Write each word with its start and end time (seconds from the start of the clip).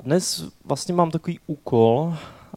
A 0.00 0.02
dnes 0.02 0.44
vlastně 0.64 0.94
mám 0.94 1.10
takový 1.10 1.40
úkol 1.46 2.14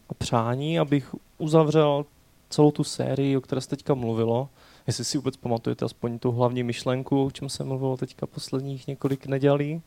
a 0.10 0.14
přání, 0.14 0.80
abych 0.80 1.16
uzavřel 1.38 2.06
celou 2.50 2.72
tu 2.72 2.84
sérii, 2.84 3.38
o 3.38 3.42
které 3.42 3.62
se 3.62 3.70
teďka 3.70 3.94
mluvilo. 3.94 4.50
Jestli 4.88 5.06
si 5.06 5.18
vůbec 5.18 5.38
pamatujete 5.38 5.86
aspoň 5.86 6.20
tu 6.20 6.32
hlavní 6.32 6.64
myšlenku, 6.64 7.26
o 7.26 7.32
čem 7.32 7.50
se 7.50 7.64
mluvilo 7.64 7.98
teďka 7.98 8.26
posledních 8.26 8.88
několik 8.88 9.26
nedělí. 9.26 9.82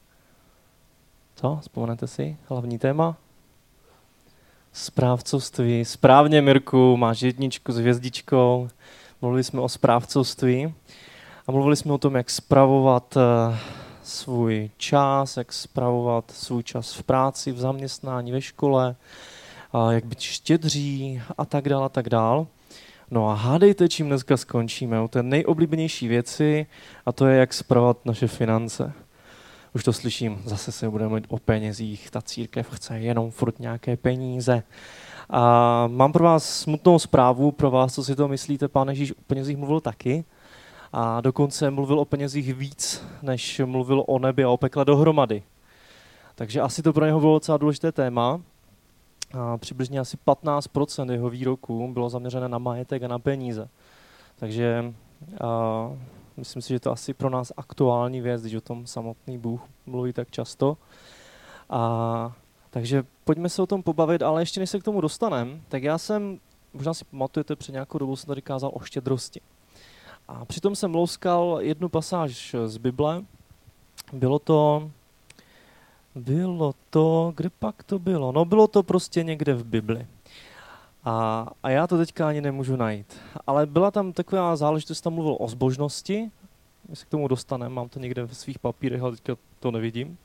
Co? 1.37 1.59
Vzpomenete 1.61 2.07
si? 2.07 2.37
Hlavní 2.49 2.79
téma? 2.79 3.17
Správcovství. 4.73 5.85
Správně, 5.85 6.43
Mirku, 6.43 6.97
máš 6.97 7.23
jedničku 7.23 7.73
s 7.73 7.77
hvězdičkou. 7.77 8.69
Mluvili 9.23 9.45
jsme 9.45 9.61
o 9.61 9.69
správcovství 9.69 10.75
a 11.47 11.53
mluvili 11.53 11.77
jsme 11.77 11.93
o 11.93 11.99
tom, 11.99 12.15
jak 12.15 12.31
spravovat 12.31 13.17
eh, 13.17 13.59
svůj 14.07 14.71
čas, 14.77 15.37
jak 15.37 15.53
spravovat 15.53 16.31
svůj 16.31 16.63
čas 16.63 16.95
v 16.95 17.03
práci, 17.03 17.53
v 17.53 17.59
zaměstnání, 17.59 18.33
ve 18.33 18.41
škole, 18.41 18.97
jak 19.91 20.05
být 20.05 20.21
štědří 20.21 21.23
a 21.39 21.45
tak 21.45 21.69
dál 21.69 21.85
a 21.85 21.89
tak 21.89 22.09
dál. 22.09 22.47
No 23.11 23.29
a 23.29 23.35
hádejte, 23.35 23.89
čím 23.89 24.07
dneska 24.07 24.37
skončíme. 24.37 25.01
U 25.01 25.09
té 25.09 25.23
nejoblíbenější 25.23 26.09
věci 26.09 26.67
a 27.07 27.13
to 27.13 27.27
je, 27.27 27.39
jak 27.39 27.55
spravovat 27.55 28.07
naše 28.07 28.27
finance. 28.27 28.93
Už 29.75 29.85
to 29.85 29.93
slyším, 29.93 30.43
zase 30.45 30.73
se 30.73 30.91
budeme 30.91 31.09
mluvit 31.09 31.25
o 31.29 31.39
penězích, 31.39 32.11
ta 32.11 32.23
církev 32.23 32.71
chce 32.71 32.99
jenom 32.99 33.31
furt 33.31 33.59
nějaké 33.59 33.97
peníze. 33.97 34.63
A 35.31 35.87
mám 35.87 36.13
pro 36.13 36.25
vás 36.25 36.61
smutnou 36.61 36.99
zprávu, 36.99 37.53
pro 37.53 37.71
vás, 37.71 37.95
co 37.95 38.05
si 38.05 38.17
to 38.17 38.29
myslíte, 38.29 38.69
pán 38.69 38.89
Ježíš 38.89 39.13
o 39.13 39.23
penězích 39.27 39.57
mluvil 39.57 39.81
taky. 39.81 40.25
A 40.93 41.21
dokonce 41.21 41.71
mluvil 41.71 42.01
o 42.01 42.05
penězích 42.05 42.55
víc, 42.55 43.05
než 43.23 43.61
mluvil 43.65 44.05
o 44.07 44.19
nebi 44.19 44.45
a 44.45 44.49
o 44.49 44.57
pekle 44.57 44.85
dohromady. 44.85 45.43
Takže 46.35 46.61
asi 46.61 46.83
to 46.83 46.93
pro 46.93 47.07
něho 47.07 47.21
bylo 47.21 47.35
docela 47.35 47.59
důležité 47.59 47.93
téma. 47.93 48.41
A 49.39 49.59
přibližně 49.59 50.01
asi 50.01 50.17
15% 50.27 51.13
jeho 51.13 51.31
výroků 51.31 51.93
bylo 51.93 52.09
zaměřené 52.09 52.49
na 52.49 52.59
majetek 52.59 53.03
a 53.03 53.09
na 53.09 53.19
peníze. 53.19 53.69
Takže 54.37 54.95
a, 55.45 55.91
myslím 56.37 56.63
si, 56.63 56.69
že 56.69 56.81
to 56.81 56.93
asi 56.93 57.15
pro 57.15 57.31
nás 57.31 57.53
aktuální 57.57 58.21
věc, 58.21 58.41
když 58.41 58.55
o 58.55 58.61
tom 58.61 58.87
samotný 58.87 59.39
Bůh 59.39 59.61
mluví 59.87 60.13
tak 60.13 60.31
často. 60.31 60.77
A, 61.71 62.33
takže 62.71 63.05
pojďme 63.25 63.49
se 63.49 63.63
o 63.63 63.67
tom 63.67 63.83
pobavit, 63.83 64.23
ale 64.23 64.43
ještě 64.43 64.61
než 64.61 64.71
se 64.71 64.81
k 64.81 64.85
tomu 64.85 65.01
dostaneme, 65.01 65.61
tak 65.69 65.83
já 65.83 65.99
jsem, 65.99 66.39
možná 66.73 66.95
si 66.95 67.05
pamatujete, 67.05 67.57
před 67.57 67.73
nějakou 67.73 67.99
dobou 67.99 68.17
jsem 68.17 68.29
tady 68.29 68.43
kázal 68.43 68.71
o 68.75 68.81
štědrosti. 68.81 69.41
A 70.29 70.45
přitom 70.45 70.77
jsem 70.77 70.95
louskal 70.95 71.59
jednu 71.61 71.89
pasáž 71.89 72.57
z 72.67 72.77
Bible. 72.77 73.23
Bylo 74.13 74.39
to, 74.39 74.91
bylo 76.15 76.75
to, 76.91 77.33
kde 77.37 77.51
pak 77.51 77.83
to 77.83 77.99
bylo? 77.99 78.33
No 78.33 78.45
bylo 78.45 78.67
to 78.67 78.83
prostě 78.83 79.23
někde 79.23 79.55
v 79.55 79.65
Bibli. 79.65 80.07
A, 81.05 81.47
a 81.63 81.71
já 81.71 81.87
to 81.87 81.99
teďka 81.99 82.29
ani 82.29 82.41
nemůžu 82.41 82.77
najít. 82.77 83.21
Ale 83.47 83.67
byla 83.67 83.91
tam 83.91 84.13
taková 84.13 84.57
záležitost, 84.57 85.01
tam 85.01 85.13
mluvil 85.13 85.37
o 85.41 85.49
zbožnosti, 85.49 86.31
my 86.89 86.97
se 86.97 87.07
k 87.07 87.09
tomu 87.09 87.29
dostaneme, 87.29 87.75
mám 87.75 87.89
to 87.89 88.01
někde 88.01 88.23
v 88.27 88.37
svých 88.37 88.59
papírech, 88.59 89.03
ale 89.03 89.11
teďka 89.11 89.37
to 89.61 89.71
nevidím. 89.71 90.19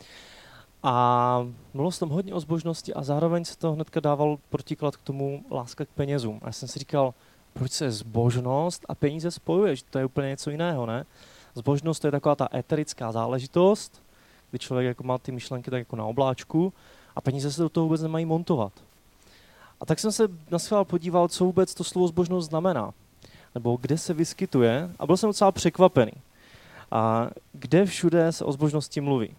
A 0.83 1.47
mluvilo 1.73 1.91
se 1.91 1.99
tam 1.99 2.09
hodně 2.09 2.33
o 2.33 2.39
zbožnosti 2.39 2.93
a 2.93 3.03
zároveň 3.03 3.45
se 3.45 3.57
to 3.57 3.73
hnedka 3.73 3.99
dával 3.99 4.37
protiklad 4.49 4.95
k 4.95 5.01
tomu 5.01 5.43
láska 5.51 5.85
k 5.85 5.89
penězům. 5.89 6.39
A 6.41 6.45
já 6.45 6.51
jsem 6.51 6.67
si 6.67 6.79
říkal, 6.79 7.13
proč 7.53 7.71
se 7.71 7.91
zbožnost 7.91 8.85
a 8.89 8.95
peníze 8.95 9.31
spojuje, 9.31 9.75
to 9.89 9.99
je 9.99 10.05
úplně 10.05 10.27
něco 10.27 10.51
jiného, 10.51 10.85
ne? 10.85 11.05
Zbožnost 11.55 12.01
to 12.01 12.07
je 12.07 12.11
taková 12.11 12.35
ta 12.35 12.47
eterická 12.53 13.11
záležitost, 13.11 14.01
kdy 14.49 14.59
člověk 14.59 14.87
jako 14.87 15.03
má 15.03 15.17
ty 15.17 15.31
myšlenky 15.31 15.71
tak 15.71 15.79
jako 15.79 15.95
na 15.95 16.05
obláčku 16.05 16.73
a 17.15 17.21
peníze 17.21 17.51
se 17.51 17.61
do 17.61 17.69
toho 17.69 17.83
vůbec 17.83 18.01
nemají 18.01 18.25
montovat. 18.25 18.73
A 19.79 19.85
tak 19.85 19.99
jsem 19.99 20.11
se 20.11 20.27
na 20.51 20.59
schvál 20.59 20.85
podíval, 20.85 21.27
co 21.27 21.45
vůbec 21.45 21.73
to 21.73 21.83
slovo 21.83 22.07
zbožnost 22.07 22.49
znamená, 22.49 22.93
nebo 23.55 23.77
kde 23.81 23.97
se 23.97 24.13
vyskytuje 24.13 24.91
a 24.99 25.05
byl 25.05 25.17
jsem 25.17 25.29
docela 25.29 25.51
překvapený. 25.51 26.11
A 26.91 27.29
kde 27.53 27.85
všude 27.85 28.31
se 28.31 28.45
o 28.45 28.51
zbožnosti 28.51 29.01
mluví? 29.01 29.35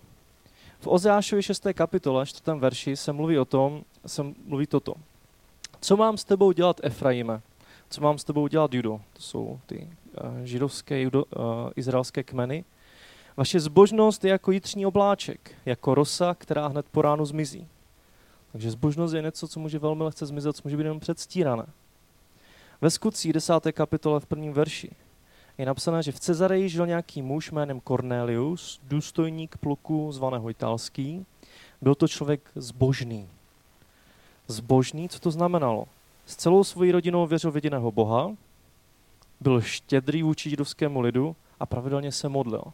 V 0.81 0.87
Ozeášovi 0.87 1.43
6. 1.43 1.67
kapitole, 1.75 2.27
4. 2.27 2.59
verši 2.59 2.97
se 2.97 3.13
mluví 3.13 3.39
o 3.39 3.45
tom, 3.45 3.83
se 4.07 4.23
mluví 4.47 4.67
toto. 4.67 4.95
Co 5.81 5.97
mám 5.97 6.17
s 6.17 6.25
tebou 6.25 6.53
dělat, 6.53 6.81
Efraime? 6.83 7.41
Co 7.93 8.01
mám 8.01 8.19
s 8.19 8.25
tebou 8.25 8.47
dělat, 8.47 8.75
Judo? 8.75 9.01
To 9.13 9.23
jsou 9.23 9.61
ty 9.67 9.89
uh, 10.25 10.45
židovské, 10.45 11.01
judo, 11.01 11.25
uh, 11.25 11.43
izraelské 11.77 12.23
kmeny. 12.23 12.65
Vaše 13.37 13.61
zbožnost 13.61 14.25
je 14.25 14.31
jako 14.31 14.53
jitřní 14.53 14.87
obláček, 14.87 15.55
jako 15.67 15.95
rosa, 15.95 16.35
která 16.35 16.67
hned 16.67 16.87
po 16.91 17.03
ránu 17.03 17.25
zmizí. 17.25 17.69
Takže 18.53 18.71
zbožnost 18.71 19.15
je 19.15 19.23
něco, 19.23 19.49
co 19.49 19.61
může 19.61 19.79
velmi 19.79 20.03
lehce 20.03 20.27
zmizet, 20.27 20.57
co 20.57 20.63
může 20.65 20.77
být 20.77 20.83
jenom 20.83 21.01
předstírané. 21.01 21.67
Ve 22.81 22.91
skutcích 22.91 23.33
10. 23.33 23.55
kapitole 23.73 24.21
v 24.21 24.27
prvním 24.27 24.53
verši 24.53 24.91
je 25.59 25.67
napsané, 25.67 26.03
že 26.03 26.13
v 26.13 26.21
Cezareji 26.21 26.69
žil 26.69 26.87
nějaký 26.87 27.23
muž 27.23 27.51
jménem 27.51 27.81
Cornelius, 27.81 28.81
důstojník 28.83 29.57
pluku 29.57 30.13
zvaného 30.13 30.51
italský. 30.51 31.27
Byl 31.83 31.95
to 31.95 32.09
člověk 32.09 32.51
zbožný. 32.55 33.29
Zbožný, 34.49 35.09
co 35.09 35.21
to 35.21 35.31
znamenalo? 35.31 35.87
S 36.27 36.37
celou 36.37 36.65
svojí 36.65 36.93
rodinou 36.93 37.27
věřil 37.27 37.51
v 37.51 37.55
jediného 37.55 37.93
Boha, 37.93 38.31
byl 39.41 39.61
štědrý 39.61 40.23
vůči 40.23 40.51
židovskému 40.51 41.01
lidu 41.01 41.37
a 41.61 41.67
pravidelně 41.67 42.13
se 42.13 42.29
modlil. 42.29 42.65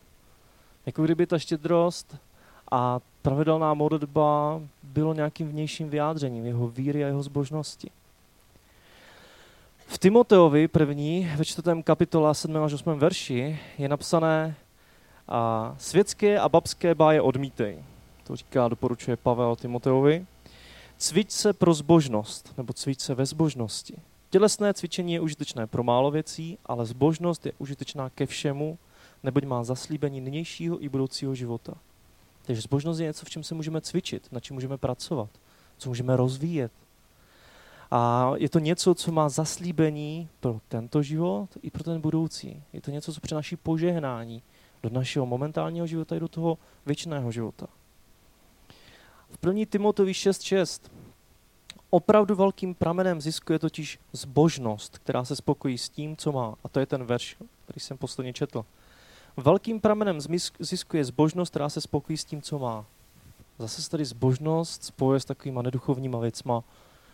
Jako 0.87 1.05
kdyby 1.05 1.27
ta 1.27 1.39
štědrost 1.39 2.17
a 2.71 3.01
pravidelná 3.23 3.75
modlitba 3.75 4.61
bylo 4.83 5.15
nějakým 5.15 5.49
vnějším 5.49 5.91
vyjádřením 5.91 6.47
jeho 6.47 6.69
víry 6.69 7.05
a 7.05 7.07
jeho 7.07 7.23
zbožnosti. 7.23 7.91
V 9.87 9.99
Timoteovi 9.99 10.69
první, 10.69 11.31
ve 11.37 11.45
čtvrtém 11.45 11.83
kapitole 11.83 12.35
7. 12.35 12.57
až 12.57 12.73
8. 12.73 12.99
verši 12.99 13.59
je 13.79 13.89
napsané 13.89 14.55
a 15.29 15.75
světské 15.79 16.39
a 16.39 16.49
babské 16.49 16.95
báje 16.95 17.21
odmítej. 17.23 17.85
To 18.25 18.37
říká, 18.37 18.69
doporučuje 18.69 19.17
Pavel 19.17 19.57
Timoteovi. 19.57 20.27
Cvič 20.99 21.31
se 21.31 21.53
pro 21.53 21.75
zbožnost, 21.75 22.55
nebo 22.57 22.73
cvič 22.73 23.01
se 23.01 23.15
ve 23.15 23.27
zbožnosti. 23.27 23.97
Tělesné 24.31 24.75
cvičení 24.75 25.13
je 25.13 25.21
užitečné 25.21 25.67
pro 25.67 25.83
málo 25.83 26.11
věcí, 26.11 26.59
ale 26.67 26.87
zbožnost 26.87 27.47
je 27.47 27.53
užitečná 27.59 28.11
ke 28.11 28.27
všemu, 28.27 28.79
neboť 29.23 29.45
má 29.45 29.65
zaslíbení 29.65 30.21
nynějšího 30.21 30.85
i 30.85 30.89
budoucího 30.89 31.35
života. 31.35 31.75
Takže 32.43 32.63
zbožnost 32.63 33.01
je 33.01 33.07
něco, 33.07 33.27
v 33.27 33.31
čem 33.31 33.43
se 33.43 33.55
můžeme 33.55 33.81
cvičit, 33.81 34.29
na 34.33 34.41
čem 34.41 34.55
můžeme 34.55 34.79
pracovat, 34.79 35.31
co 35.79 35.89
můžeme 35.89 36.17
rozvíjet. 36.17 36.73
A 37.91 38.33
je 38.37 38.49
to 38.49 38.59
něco, 38.59 38.95
co 38.95 39.13
má 39.13 39.29
zaslíbení 39.29 40.29
pro 40.41 40.61
tento 40.69 41.03
život 41.03 41.49
i 41.63 41.71
pro 41.71 41.85
ten 41.85 42.01
budoucí. 42.01 42.63
Je 42.73 42.81
to 42.81 42.91
něco, 42.91 43.13
co 43.13 43.21
přináší 43.21 43.57
požehnání 43.57 44.43
do 44.83 44.91
našeho 44.91 45.27
momentálního 45.27 45.87
života 45.87 46.17
i 46.17 46.21
do 46.21 46.29
toho 46.29 46.59
věčného 46.87 47.33
života. 47.33 47.67
V 49.31 49.47
1. 49.47 49.65
Timotovi 49.71 50.13
6.6 50.13 50.91
opravdu 51.91 52.35
velkým 52.35 52.75
pramenem 52.75 53.21
zisku 53.21 53.53
je 53.53 53.59
totiž 53.59 53.99
zbožnost, 54.13 54.99
která 54.99 55.25
se 55.25 55.37
spokojí 55.37 55.79
s 55.79 55.89
tím, 55.89 56.17
co 56.17 56.33
má. 56.33 56.55
A 56.65 56.69
to 56.69 56.81
je 56.81 56.87
ten 56.87 57.05
verš, 57.05 57.37
který 57.65 57.81
jsem 57.81 57.99
posledně 57.99 58.33
četl. 58.33 58.65
Velkým 59.37 59.81
pramenem 59.81 60.21
zisku 60.61 60.97
je 60.97 61.05
zbožnost, 61.05 61.51
která 61.51 61.69
se 61.69 61.81
spokojí 61.81 62.17
s 62.17 62.25
tím, 62.25 62.43
co 62.43 62.59
má. 62.59 62.85
Zase 63.59 63.83
se 63.83 63.91
tady 63.91 64.05
zbožnost 64.05 64.85
spojuje 64.85 65.21
s 65.21 65.25
takovýma 65.25 65.63
neduchovníma 65.63 66.19
věcma, 66.19 66.65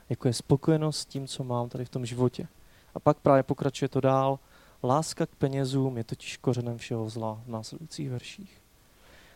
jako 0.09 0.29
je 0.29 0.35
spokojenost 0.35 0.99
s 0.99 1.05
tím, 1.05 1.27
co 1.27 1.45
mám 1.45 1.69
tady 1.69 1.85
v 1.85 1.89
tom 1.89 2.07
životě. 2.07 2.49
A 2.95 3.01
pak 3.01 3.17
právě 3.17 3.43
pokračuje 3.43 3.89
to 3.89 4.01
dál. 4.01 4.39
Láska 4.83 5.27
k 5.27 5.35
penězům 5.35 5.97
je 5.97 6.05
totiž 6.05 6.37
kořenem 6.37 6.79
všeho 6.79 7.11
zla 7.11 7.41
v 7.47 7.51
následujících 7.51 8.11
verších. 8.11 8.61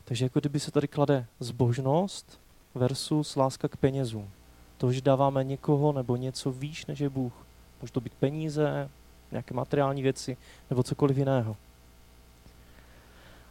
Takže 0.04 0.24
jako 0.24 0.40
kdyby 0.40 0.60
se 0.60 0.70
tady 0.70 0.88
klade 0.88 1.26
zbožnost 1.40 2.40
versus 2.74 3.36
láska 3.36 3.68
k 3.68 3.76
penězům. 3.76 4.30
To, 4.78 4.92
že 4.92 5.00
dáváme 5.00 5.44
někoho 5.44 5.92
nebo 5.92 6.16
něco 6.16 6.52
výš 6.52 6.86
než 6.86 7.00
je 7.00 7.08
Bůh. 7.08 7.32
Může 7.80 7.92
to 7.92 8.00
být 8.00 8.14
peníze, 8.14 8.90
nějaké 9.30 9.54
materiální 9.54 10.02
věci 10.02 10.36
nebo 10.70 10.82
cokoliv 10.82 11.18
jiného. 11.18 11.56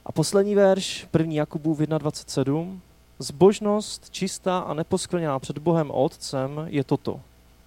A 0.06 0.12
poslední 0.12 0.54
verš, 0.54 1.06
první 1.10 1.36
Jakubův 1.36 1.80
1.27. 1.80 2.78
Zbožnost 3.18 4.10
čistá 4.10 4.58
a 4.58 4.74
neposkvrněná 4.74 5.38
před 5.38 5.58
Bohem 5.58 5.90
Otcem 5.90 6.60
je 6.66 6.84
toto. 6.84 7.20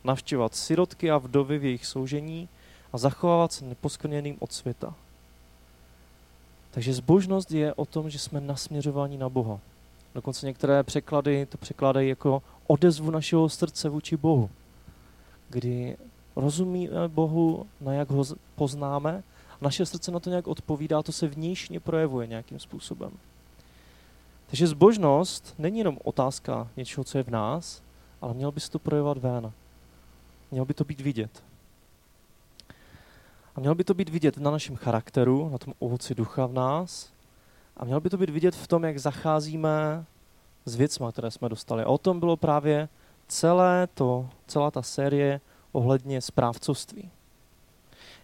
Navštěvovat 0.03 0.55
sirotky 0.55 1.11
a 1.11 1.17
vdovy 1.17 1.59
v 1.59 1.65
jejich 1.65 1.85
soužení 1.85 2.49
a 2.93 2.97
zachovávat 2.97 3.51
se 3.51 3.65
neposkvrněným 3.65 4.37
od 4.39 4.53
světa. 4.53 4.93
Takže 6.71 6.93
zbožnost 6.93 7.51
je 7.51 7.73
o 7.73 7.85
tom, 7.85 8.09
že 8.09 8.19
jsme 8.19 8.41
nasměřováni 8.41 9.17
na 9.17 9.29
Boha. 9.29 9.59
Dokonce 10.15 10.45
některé 10.45 10.83
překlady 10.83 11.45
to 11.45 11.57
překládají 11.57 12.09
jako 12.09 12.43
odezvu 12.67 13.11
našeho 13.11 13.49
srdce 13.49 13.89
vůči 13.89 14.17
Bohu, 14.17 14.49
kdy 15.49 15.97
rozumíme 16.35 17.07
Bohu, 17.07 17.67
na 17.81 17.93
jak 17.93 18.09
ho 18.09 18.25
poznáme, 18.55 19.23
naše 19.61 19.85
srdce 19.85 20.11
na 20.11 20.19
to 20.19 20.29
nějak 20.29 20.47
odpovídá, 20.47 21.03
to 21.03 21.11
se 21.11 21.27
vnějšně 21.27 21.79
projevuje 21.79 22.27
nějakým 22.27 22.59
způsobem. 22.59 23.11
Takže 24.47 24.67
zbožnost 24.67 25.55
není 25.59 25.77
jenom 25.77 25.97
otázka 26.03 26.67
něčeho, 26.77 27.03
co 27.03 27.17
je 27.17 27.23
v 27.23 27.29
nás, 27.29 27.81
ale 28.21 28.33
měl 28.33 28.51
bys 28.51 28.69
to 28.69 28.79
projevovat 28.79 29.17
ven. 29.17 29.51
Mělo 30.51 30.65
by 30.65 30.73
to 30.73 30.83
být 30.83 31.01
vidět. 31.01 31.43
A 33.55 33.59
mělo 33.59 33.75
by 33.75 33.83
to 33.83 33.93
být 33.93 34.09
vidět 34.09 34.37
na 34.37 34.51
našem 34.51 34.75
charakteru, 34.75 35.49
na 35.49 35.57
tom 35.57 35.73
ovoci 35.79 36.15
ducha 36.15 36.45
v 36.45 36.53
nás. 36.53 37.10
A 37.81 37.85
mělo 37.85 38.01
by 38.01 38.09
to 38.09 38.17
být 38.17 38.29
vidět 38.29 38.55
v 38.55 38.67
tom, 38.67 38.83
jak 38.83 38.97
zacházíme 38.97 40.05
s 40.65 40.75
věcmi, 40.75 41.05
které 41.11 41.31
jsme 41.31 41.49
dostali. 41.49 41.83
A 41.83 41.87
o 41.87 41.97
tom 41.97 42.19
bylo 42.19 42.37
právě 42.37 42.89
celé 43.27 43.87
to, 43.93 44.29
celá 44.47 44.71
ta 44.71 44.81
série 44.81 45.41
ohledně 45.71 46.21
správcovství. 46.21 47.09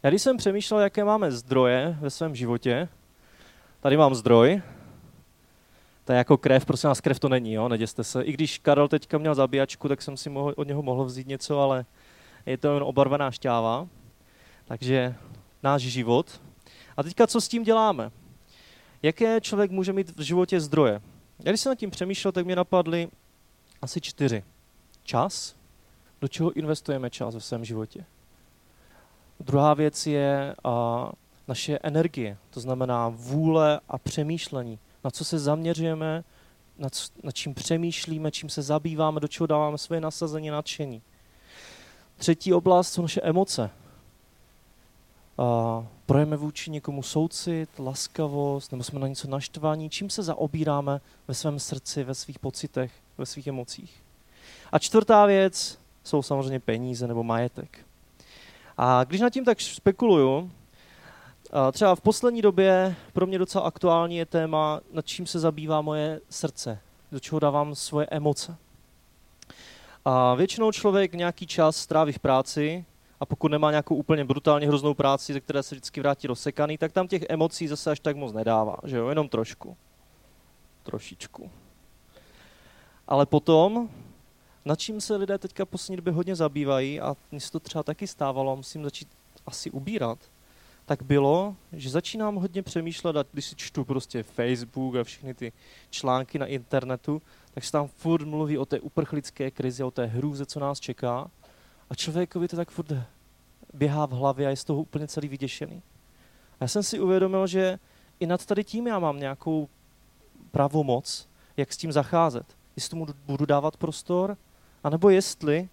Já 0.03 0.09
když 0.09 0.21
jsem 0.21 0.37
přemýšlel, 0.37 0.79
jaké 0.79 1.03
máme 1.03 1.31
zdroje 1.31 1.97
ve 1.99 2.09
svém 2.09 2.35
životě, 2.35 2.89
tady 3.79 3.97
mám 3.97 4.15
zdroj, 4.15 4.61
to 6.05 6.11
je 6.11 6.17
jako 6.17 6.37
krev, 6.37 6.65
prosím 6.65 6.87
nás, 6.87 7.01
krev 7.01 7.19
to 7.19 7.29
není, 7.29 7.53
jo, 7.53 7.69
neděste 7.69 8.03
se. 8.03 8.23
I 8.23 8.31
když 8.31 8.57
Karel 8.57 8.87
teďka 8.87 9.17
měl 9.17 9.35
zabíjačku, 9.35 9.87
tak 9.87 10.01
jsem 10.01 10.17
si 10.17 10.29
mohl, 10.29 10.53
od 10.57 10.67
něho 10.67 10.81
mohl 10.81 11.05
vzít 11.05 11.27
něco, 11.27 11.59
ale 11.59 11.85
je 12.45 12.57
to 12.57 12.73
jen 12.73 12.83
obarvená 12.83 13.31
šťáva. 13.31 13.87
Takže 14.65 15.15
náš 15.63 15.81
život. 15.81 16.41
A 16.97 17.03
teďka 17.03 17.27
co 17.27 17.41
s 17.41 17.47
tím 17.47 17.63
děláme? 17.63 18.11
Jaké 19.03 19.41
člověk 19.41 19.71
může 19.71 19.93
mít 19.93 20.17
v 20.17 20.21
životě 20.21 20.59
zdroje? 20.59 21.01
Já 21.39 21.51
když 21.51 21.61
jsem 21.61 21.71
nad 21.71 21.75
tím 21.75 21.91
přemýšlel, 21.91 22.31
tak 22.31 22.45
mě 22.45 22.55
napadly 22.55 23.07
asi 23.81 24.01
čtyři. 24.01 24.43
Čas. 25.03 25.55
Do 26.21 26.27
čeho 26.27 26.51
investujeme 26.51 27.09
čas 27.09 27.33
ve 27.33 27.41
svém 27.41 27.65
životě? 27.65 28.05
Druhá 29.39 29.73
věc 29.73 30.07
je 30.07 30.55
a, 30.63 31.11
naše 31.47 31.79
energie, 31.83 32.37
to 32.49 32.59
znamená 32.59 33.09
vůle 33.09 33.79
a 33.89 33.97
přemýšlení. 33.97 34.79
Na 35.03 35.11
co 35.11 35.25
se 35.25 35.39
zaměřujeme, 35.39 36.23
nad, 36.77 36.93
nad 37.23 37.31
čím 37.31 37.53
přemýšlíme, 37.53 38.31
čím 38.31 38.49
se 38.49 38.61
zabýváme, 38.61 39.19
do 39.19 39.27
čeho 39.27 39.47
dáváme 39.47 39.77
svoje 39.77 40.01
nasazení, 40.01 40.49
nadšení. 40.49 41.01
Třetí 42.17 42.53
oblast 42.53 42.93
jsou 42.93 43.01
naše 43.01 43.21
emoce. 43.21 43.69
Uh, 45.37 45.85
projeme 46.07 46.37
vůči 46.37 46.71
někomu 46.71 47.03
soucit, 47.03 47.69
laskavost, 47.79 48.71
nebo 48.71 48.83
jsme 48.83 48.99
na 48.99 49.07
něco 49.07 49.27
naštvaní, 49.27 49.89
čím 49.89 50.09
se 50.09 50.23
zaobíráme 50.23 51.01
ve 51.27 51.33
svém 51.33 51.59
srdci, 51.59 52.03
ve 52.03 52.15
svých 52.15 52.39
pocitech, 52.39 52.91
ve 53.17 53.25
svých 53.25 53.47
emocích. 53.47 54.03
A 54.71 54.79
čtvrtá 54.79 55.25
věc 55.25 55.79
jsou 56.03 56.21
samozřejmě 56.21 56.59
peníze 56.59 57.07
nebo 57.07 57.23
majetek. 57.23 57.79
A 58.77 59.03
když 59.03 59.21
nad 59.21 59.29
tím 59.29 59.45
tak 59.45 59.61
spekuluju, 59.61 60.51
třeba 61.71 61.95
v 61.95 62.01
poslední 62.01 62.41
době 62.41 62.95
pro 63.13 63.25
mě 63.25 63.37
docela 63.37 63.63
aktuální 63.63 64.17
je 64.17 64.25
téma, 64.25 64.81
nad 64.93 65.05
čím 65.05 65.27
se 65.27 65.39
zabývá 65.39 65.81
moje 65.81 66.21
srdce, 66.29 66.79
do 67.11 67.19
čeho 67.19 67.39
dávám 67.39 67.75
svoje 67.75 68.07
emoce. 68.11 68.55
A 70.05 70.35
většinou 70.35 70.71
člověk 70.71 71.13
nějaký 71.13 71.47
čas 71.47 71.77
stráví 71.77 72.13
v 72.13 72.19
práci 72.19 72.85
a 73.19 73.25
pokud 73.25 73.51
nemá 73.51 73.71
nějakou 73.71 73.95
úplně 73.95 74.25
brutálně 74.25 74.67
hroznou 74.67 74.93
práci, 74.93 75.33
ze 75.33 75.39
které 75.39 75.63
se 75.63 75.75
vždycky 75.75 75.99
vrátí 75.99 76.27
rozsekaný, 76.27 76.77
tak 76.77 76.91
tam 76.91 77.07
těch 77.07 77.23
emocí 77.29 77.67
zase 77.67 77.91
až 77.91 77.99
tak 77.99 78.15
moc 78.15 78.33
nedává, 78.33 78.77
že 78.83 78.97
jo, 78.97 79.09
jenom 79.09 79.29
trošku. 79.29 79.77
Trošičku. 80.83 81.51
Ale 83.07 83.25
potom, 83.25 83.89
nad 84.65 84.79
čím 84.79 85.01
se 85.01 85.15
lidé 85.15 85.37
teďka 85.37 85.65
poslední 85.65 85.95
době 85.95 86.13
hodně 86.13 86.35
zabývají, 86.35 87.01
a 87.01 87.15
mně 87.31 87.39
se 87.39 87.51
to 87.51 87.59
třeba 87.59 87.83
taky 87.83 88.07
stávalo, 88.07 88.55
musím 88.55 88.83
začít 88.83 89.07
asi 89.45 89.71
ubírat, 89.71 90.19
tak 90.85 91.03
bylo, 91.03 91.55
že 91.73 91.89
začínám 91.89 92.35
hodně 92.35 92.63
přemýšlet, 92.63 93.17
a 93.17 93.25
když 93.31 93.45
si 93.45 93.55
čtu 93.55 93.85
prostě 93.85 94.23
Facebook 94.23 94.95
a 94.95 95.03
všechny 95.03 95.33
ty 95.33 95.53
články 95.89 96.39
na 96.39 96.45
internetu, 96.45 97.21
tak 97.53 97.63
se 97.63 97.71
tam 97.71 97.87
furt 97.87 98.25
mluví 98.25 98.57
o 98.57 98.65
té 98.65 98.79
uprchlické 98.79 99.51
krizi, 99.51 99.83
o 99.83 99.91
té 99.91 100.05
hrůze, 100.05 100.45
co 100.45 100.59
nás 100.59 100.79
čeká. 100.79 101.31
A 101.89 101.95
člověkovi 101.95 102.47
to 102.47 102.55
tak 102.55 102.71
furt 102.71 102.93
běhá 103.73 104.05
v 104.05 104.11
hlavě 104.11 104.47
a 104.47 104.49
je 104.49 104.55
z 104.55 104.63
toho 104.63 104.81
úplně 104.81 105.07
celý 105.07 105.27
vyděšený. 105.27 105.81
A 106.59 106.63
já 106.63 106.67
jsem 106.67 106.83
si 106.83 106.99
uvědomil, 106.99 107.47
že 107.47 107.79
i 108.19 108.27
nad 108.27 108.45
tady 108.45 108.63
tím 108.63 108.87
já 108.87 108.99
mám 108.99 109.19
nějakou 109.19 109.69
pravomoc, 110.51 111.27
jak 111.57 111.73
s 111.73 111.77
tím 111.77 111.91
zacházet. 111.91 112.45
Jestli 112.75 112.89
tomu 112.89 113.07
budu 113.25 113.45
dávat 113.45 113.77
prostor, 113.77 114.37
anebo 114.83 115.09
jestli 115.09 115.69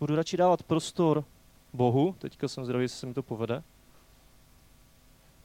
budu 0.00 0.16
radši 0.16 0.36
dávat 0.36 0.62
prostor 0.62 1.24
Bohu, 1.72 2.14
teďka 2.18 2.48
jsem 2.48 2.64
zvědavý, 2.64 2.84
jestli 2.84 2.98
se 2.98 3.06
mi 3.06 3.14
to 3.14 3.22
povede, 3.22 3.62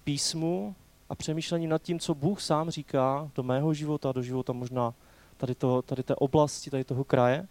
písmu 0.04 0.76
a 1.10 1.16
přemýšlení 1.16 1.68
nad 1.68 1.82
tím, 1.82 2.00
co 2.00 2.16
Bůh 2.16 2.42
sám 2.42 2.70
říká 2.70 3.32
do 3.36 3.44
mého 3.44 3.74
života, 3.74 4.12
do 4.12 4.22
života 4.22 4.54
možná 4.54 4.94
tady, 5.38 5.56
toho, 5.56 5.82
tady 5.82 6.04
té 6.04 6.16
oblasti, 6.16 6.70
tady 6.70 6.84
toho 6.84 7.04
kraje 7.04 7.48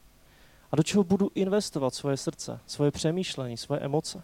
a 0.72 0.76
do 0.76 0.82
čeho 0.82 1.04
budu 1.04 1.30
investovat 1.34 1.94
svoje 1.94 2.16
srdce, 2.16 2.60
svoje 2.66 2.90
přemýšlení, 2.90 3.56
svoje 3.56 3.80
emoce. 3.80 4.22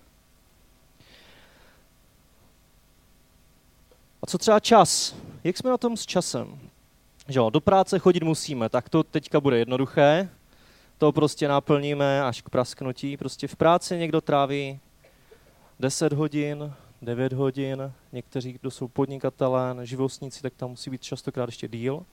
A 4.22 4.26
co 4.26 4.38
třeba 4.38 4.60
čas? 4.60 5.16
Jak 5.44 5.56
jsme 5.56 5.70
na 5.70 5.76
tom 5.76 5.96
s 5.96 6.06
časem? 6.06 6.58
Že 7.28 7.38
jo, 7.38 7.50
do 7.50 7.60
práce 7.60 7.98
chodit 7.98 8.22
musíme, 8.22 8.68
tak 8.68 8.88
to 8.88 9.02
teďka 9.02 9.40
bude 9.40 9.58
jednoduché. 9.58 10.28
To 10.98 11.12
prostě 11.12 11.48
naplníme 11.48 12.22
až 12.22 12.42
k 12.42 12.50
prasknutí. 12.50 13.16
Prostě 13.16 13.48
v 13.48 13.56
práci 13.56 13.98
někdo 13.98 14.20
tráví 14.20 14.80
10 15.80 16.12
hodin, 16.12 16.72
9 17.02 17.32
hodin, 17.32 17.92
někteří, 18.12 18.52
kdo 18.52 18.70
jsou 18.70 18.88
podnikatelé, 18.88 19.76
živostníci, 19.82 20.42
tak 20.42 20.54
tam 20.54 20.70
musí 20.70 20.90
být 20.90 21.02
častokrát 21.02 21.48
ještě 21.48 21.68
díl. 21.68 22.04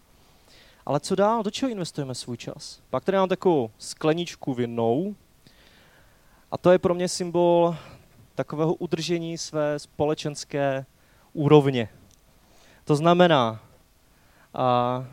Ale 0.86 1.00
co 1.00 1.16
dál? 1.16 1.44
Do 1.44 1.52
čeho 1.52 1.70
investujeme 1.70 2.16
svůj 2.16 2.38
čas? 2.38 2.82
Pak 2.90 3.06
tady 3.06 3.18
mám 3.18 3.30
takovou 3.30 3.72
skleničku 3.78 4.54
vinnou 4.54 5.16
a 6.52 6.58
to 6.58 6.72
je 6.72 6.80
pro 6.80 6.94
mě 6.94 7.08
symbol 7.08 7.76
takového 8.36 8.74
udržení 8.74 9.38
své 9.38 9.80
společenské 9.80 10.86
úrovně. 11.34 11.90
To 12.84 12.96
znamená, 12.96 13.62
a, 14.54 15.06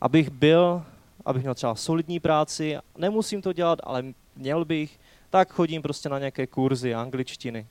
abych 0.00 0.30
byl, 0.30 0.82
abych 1.24 1.42
měl 1.42 1.54
třeba 1.54 1.74
solidní 1.74 2.20
práci, 2.20 2.78
nemusím 2.98 3.42
to 3.42 3.52
dělat, 3.52 3.78
ale 3.84 4.04
měl 4.36 4.64
bych, 4.64 5.00
tak 5.30 5.52
chodím 5.52 5.82
prostě 5.82 6.08
na 6.08 6.18
nějaké 6.18 6.46
kurzy 6.46 6.94
angličtiny. 6.94 7.66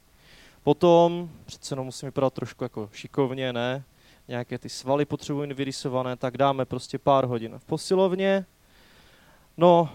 Potom 0.64 1.30
přece 1.46 1.74
jenom 1.74 1.86
musím 1.86 2.08
vypadat 2.08 2.34
trošku 2.34 2.64
jako 2.64 2.90
šikovně, 2.94 3.54
ne? 3.54 3.84
Nějaké 4.28 4.58
ty 4.58 4.70
svaly 4.70 5.06
potřebují 5.06 5.54
vyrysované, 5.54 6.16
tak 6.16 6.38
dáme 6.38 6.66
prostě 6.66 7.00
pár 7.00 7.26
hodin 7.26 7.60
v 7.60 7.66
posilovně. 7.66 8.46
No 9.58 9.90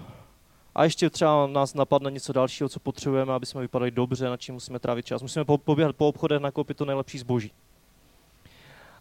a 0.75 0.85
ještě 0.85 1.11
třeba 1.11 1.47
nás 1.47 1.75
napadne 1.75 2.11
něco 2.11 2.33
dalšího, 2.33 2.69
co 2.69 2.81
potřebujeme, 2.81 3.33
aby 3.33 3.47
jsme 3.47 3.61
vypadali 3.61 3.91
dobře, 3.91 4.29
na 4.29 4.37
čím 4.37 4.55
musíme 4.55 4.79
trávit 4.79 5.07
čas. 5.07 5.23
Musíme 5.23 5.45
poběhat 5.45 5.97
po 5.97 6.09
obchodech, 6.09 6.41
nakoupit 6.41 6.77
to 6.77 6.85
nejlepší 6.85 7.19
zboží. 7.19 7.53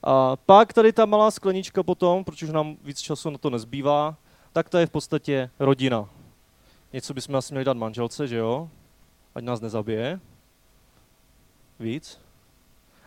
A 0.03 0.35
pak 0.35 0.73
tady 0.73 0.93
ta 0.93 1.05
malá 1.05 1.31
sklenička 1.31 1.83
potom, 1.83 2.23
protože 2.23 2.53
nám 2.53 2.77
víc 2.83 2.99
času 2.99 3.29
na 3.29 3.37
to 3.37 3.49
nezbývá, 3.49 4.15
tak 4.53 4.69
to 4.69 4.77
je 4.77 4.85
v 4.85 4.89
podstatě 4.89 5.49
rodina. 5.59 6.09
Něco 6.93 7.13
bychom 7.13 7.35
asi 7.35 7.53
měli 7.53 7.65
dát 7.65 7.77
manželce, 7.77 8.27
že 8.27 8.37
jo? 8.37 8.69
Ať 9.35 9.43
nás 9.43 9.61
nezabije. 9.61 10.19
Víc. 11.79 12.19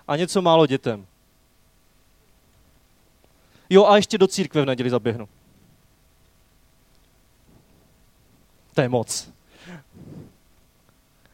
A 0.08 0.16
něco 0.16 0.42
málo 0.42 0.66
dětem. 0.66 1.06
Jo, 3.72 3.86
a 3.86 3.96
ještě 3.96 4.18
do 4.18 4.26
církve 4.26 4.62
v 4.62 4.66
neděli 4.66 4.90
zaběhnu. 4.90 5.28
To 8.74 8.80
je 8.80 8.88
moc. 8.88 9.30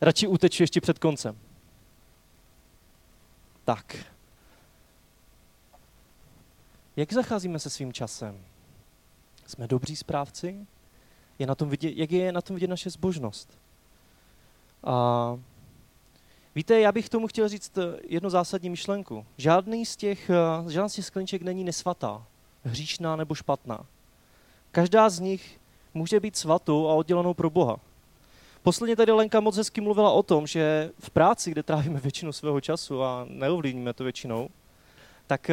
Radši 0.00 0.26
uteču 0.26 0.62
ještě 0.62 0.80
před 0.80 0.98
koncem. 0.98 1.38
Tak. 3.64 3.96
Jak 6.96 7.12
zacházíme 7.12 7.58
se 7.58 7.70
svým 7.70 7.92
časem? 7.92 8.44
Jsme 9.46 9.66
dobří 9.66 9.96
správci? 9.96 10.66
Je 11.38 11.46
na 11.46 11.54
tom 11.54 11.68
vidět, 11.68 11.92
jak 11.96 12.10
je 12.10 12.32
na 12.32 12.40
tom 12.40 12.56
vidět 12.56 12.70
naše 12.70 12.90
zbožnost? 12.90 13.58
A 14.84 15.38
víte, 16.58 16.80
já 16.80 16.92
bych 16.92 17.08
tomu 17.08 17.26
chtěl 17.26 17.48
říct 17.48 17.78
jednu 18.08 18.30
zásadní 18.30 18.70
myšlenku. 18.70 19.26
Žádný 19.36 19.86
z 19.86 19.96
těch, 19.96 20.30
žádný 20.68 20.90
z 20.90 20.94
těch 20.94 21.04
skleniček 21.04 21.42
není 21.42 21.64
nesvatá, 21.64 22.26
hříšná 22.64 23.16
nebo 23.16 23.34
špatná. 23.34 23.86
Každá 24.70 25.08
z 25.08 25.20
nich 25.20 25.60
může 25.94 26.20
být 26.20 26.36
svatou 26.36 26.88
a 26.88 26.94
oddělenou 26.94 27.34
pro 27.34 27.50
Boha. 27.50 27.76
Posledně 28.62 28.96
tady 28.96 29.12
Lenka 29.12 29.40
moc 29.40 29.56
hezky 29.56 29.80
mluvila 29.80 30.10
o 30.10 30.22
tom, 30.22 30.46
že 30.46 30.90
v 30.98 31.10
práci, 31.10 31.50
kde 31.50 31.62
trávíme 31.62 32.00
většinu 32.00 32.32
svého 32.32 32.60
času 32.60 33.02
a 33.02 33.26
neovlivníme 33.28 33.92
to 33.92 34.04
většinou, 34.04 34.48
tak 35.26 35.50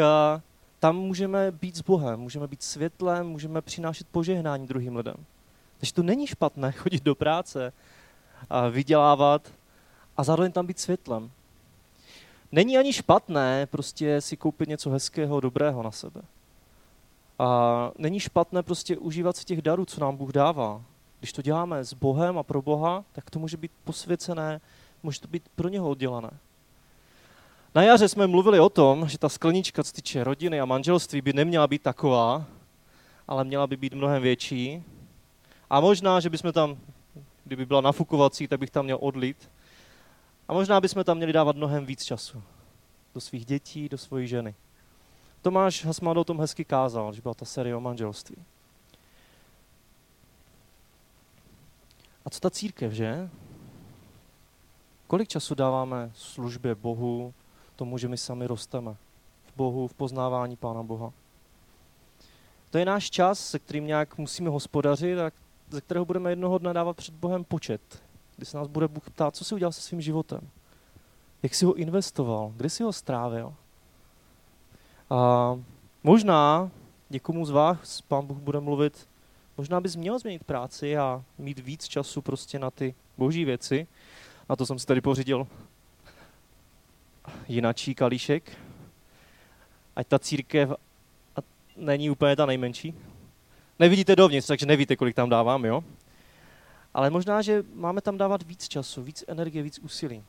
tam 0.80 0.96
můžeme 0.96 1.52
být 1.52 1.76
s 1.76 1.82
Bohem, 1.82 2.20
můžeme 2.20 2.48
být 2.48 2.64
světlem, 2.64 3.28
můžeme 3.28 3.62
přinášet 3.62 4.08
požehnání 4.12 4.68
druhým 4.68 4.96
lidem. 4.96 5.16
Takže 5.78 5.94
to 5.94 6.04
není 6.04 6.28
špatné 6.28 6.72
chodit 6.82 7.04
do 7.04 7.16
práce, 7.16 7.74
a 8.50 8.68
vydělávat 8.68 9.52
a 10.18 10.24
zároveň 10.24 10.52
tam 10.52 10.66
být 10.66 10.80
světlem. 10.80 11.32
Není 12.52 12.78
ani 12.78 12.94
špatné 12.94 13.66
prostě 13.66 14.22
si 14.22 14.38
koupit 14.38 14.70
něco 14.70 14.90
hezkého, 14.90 15.40
dobrého 15.40 15.84
na 15.84 15.92
sebe. 15.92 16.22
A 17.40 17.92
není 17.98 18.20
špatné 18.20 18.64
prostě 18.64 18.98
užívat 18.98 19.38
si 19.38 19.46
těch 19.46 19.62
darů, 19.62 19.86
co 19.86 20.02
nám 20.02 20.18
Bůh 20.18 20.32
dává. 20.32 20.82
Když 21.20 21.34
to 21.34 21.42
děláme 21.42 21.84
s 21.84 21.94
Bohem 21.94 22.38
a 22.38 22.44
pro 22.44 22.62
Boha, 22.62 23.04
tak 23.12 23.30
to 23.30 23.40
může 23.40 23.58
být 23.58 23.72
posvěcené, 23.84 24.62
může 25.04 25.22
to 25.22 25.28
být 25.28 25.44
pro 25.56 25.70
něho 25.70 25.90
oddělané. 25.90 26.32
Na 27.76 27.84
jaře 27.84 28.08
jsme 28.08 28.28
mluvili 28.28 28.60
o 28.60 28.70
tom, 28.70 29.08
že 29.08 29.18
ta 29.18 29.30
sklenička, 29.30 29.84
co 29.84 29.92
týče 29.92 30.24
rodiny 30.24 30.62
a 30.62 30.66
manželství, 30.66 31.22
by 31.22 31.34
neměla 31.34 31.68
být 31.68 31.82
taková, 31.82 32.46
ale 33.28 33.44
měla 33.44 33.68
by 33.68 33.78
být 33.78 33.94
mnohem 33.94 34.22
větší. 34.22 34.84
A 35.70 35.80
možná, 35.80 36.20
že 36.20 36.30
bychom 36.30 36.54
tam, 36.54 36.78
kdyby 37.44 37.66
byla 37.66 37.82
nafukovací, 37.82 38.48
tak 38.48 38.60
bych 38.60 38.70
tam 38.70 38.86
měl 38.86 38.98
odlit. 39.02 39.50
A 40.48 40.54
možná 40.54 40.82
bychom 40.82 41.04
tam 41.04 41.18
měli 41.18 41.34
dávat 41.34 41.56
mnohem 41.56 41.86
víc 41.86 42.04
času. 42.04 42.44
Do 43.14 43.22
svých 43.22 43.46
dětí, 43.46 43.90
do 43.90 43.98
svojí 43.98 44.28
ženy. 44.28 44.56
Tomáš 45.42 45.86
Hasmado 45.86 46.22
o 46.22 46.24
tom 46.24 46.40
hezky 46.40 46.66
kázal, 46.66 47.14
že 47.14 47.22
byla 47.22 47.34
ta 47.34 47.46
série 47.46 47.76
o 47.76 47.82
manželství. 47.82 48.36
A 52.26 52.30
co 52.30 52.40
ta 52.40 52.50
církev, 52.50 52.92
že? 52.92 53.30
Kolik 55.08 55.30
času 55.30 55.56
dáváme 55.56 56.12
službě 56.14 56.76
Bohu, 56.76 57.34
tomu, 57.76 57.98
že 57.98 58.08
my 58.08 58.18
sami 58.18 58.48
rosteme 58.48 58.96
v 59.46 59.56
Bohu, 59.56 59.88
v 59.88 59.94
poznávání 59.94 60.56
Pána 60.56 60.84
Boha? 60.84 61.14
To 62.70 62.78
je 62.78 62.86
náš 62.86 63.10
čas, 63.10 63.40
se 63.40 63.60
kterým 63.60 63.88
nějak 63.88 64.18
musíme 64.18 64.50
hospodařit 64.50 65.20
a 65.20 65.32
ze 65.70 65.82
kterého 65.82 66.06
budeme 66.06 66.32
jednoho 66.32 66.58
dne 66.58 66.74
dávat 66.74 66.98
před 66.98 67.16
Bohem 67.16 67.44
počet. 67.44 68.05
Kdy 68.38 68.46
se 68.46 68.58
nás 68.58 68.68
bude 68.68 68.88
Bůh 68.88 69.10
ptát, 69.10 69.36
co 69.36 69.46
si 69.46 69.56
udělal 69.56 69.72
se 69.72 69.82
svým 69.82 70.02
životem? 70.02 70.50
Jak 71.44 71.56
si 71.56 71.66
ho 71.66 71.74
investoval? 71.74 72.54
Kde 72.56 72.70
si 72.70 72.84
ho 72.84 72.94
strávil? 72.94 73.54
A 75.10 75.60
možná 76.04 76.72
někomu 77.10 77.46
z 77.46 77.50
vás 77.50 78.02
pán 78.02 78.26
Bůh 78.26 78.38
bude 78.38 78.60
mluvit, 78.60 79.08
možná 79.58 79.82
bys 79.82 79.96
měl 79.96 80.20
změnit 80.20 80.44
práci 80.44 80.98
a 80.98 81.24
mít 81.38 81.60
víc 81.60 81.88
času 81.88 82.22
prostě 82.22 82.60
na 82.60 82.72
ty 82.72 82.96
boží 83.18 83.46
věci. 83.46 83.88
Na 84.50 84.56
to 84.56 84.66
jsem 84.66 84.80
si 84.80 84.86
tady 84.86 85.02
pořídil 85.02 85.48
jinačí 87.48 87.96
kalíšek. 87.96 88.58
Ať 89.96 90.08
ta 90.08 90.20
církev 90.20 90.70
není 91.78 92.10
úplně 92.10 92.36
ta 92.36 92.46
nejmenší. 92.46 92.94
Nevidíte 93.80 94.16
dovnitř, 94.16 94.48
takže 94.48 94.66
nevíte, 94.66 94.96
kolik 94.96 95.16
tam 95.16 95.30
dávám, 95.30 95.66
jo? 95.66 95.84
Ale 96.96 97.10
možná, 97.10 97.42
že 97.42 97.64
máme 97.74 98.02
tam 98.02 98.18
dávat 98.18 98.44
víc 98.44 98.68
času, 98.68 99.04
víc 99.04 99.24
energie, 99.28 99.64
víc 99.64 99.80
úsilí. 99.80 100.24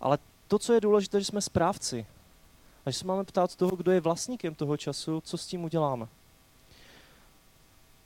Ale 0.00 0.18
to, 0.48 0.58
co 0.58 0.72
je 0.72 0.80
důležité, 0.80 1.20
že 1.20 1.24
jsme 1.24 1.40
správci. 1.40 2.06
A 2.86 2.90
že 2.90 2.98
se 2.98 3.06
máme 3.06 3.24
ptát 3.24 3.56
toho, 3.56 3.76
kdo 3.76 3.92
je 3.92 4.00
vlastníkem 4.00 4.54
toho 4.54 4.76
času, 4.76 5.20
co 5.20 5.38
s 5.38 5.46
tím 5.46 5.64
uděláme. 5.64 6.08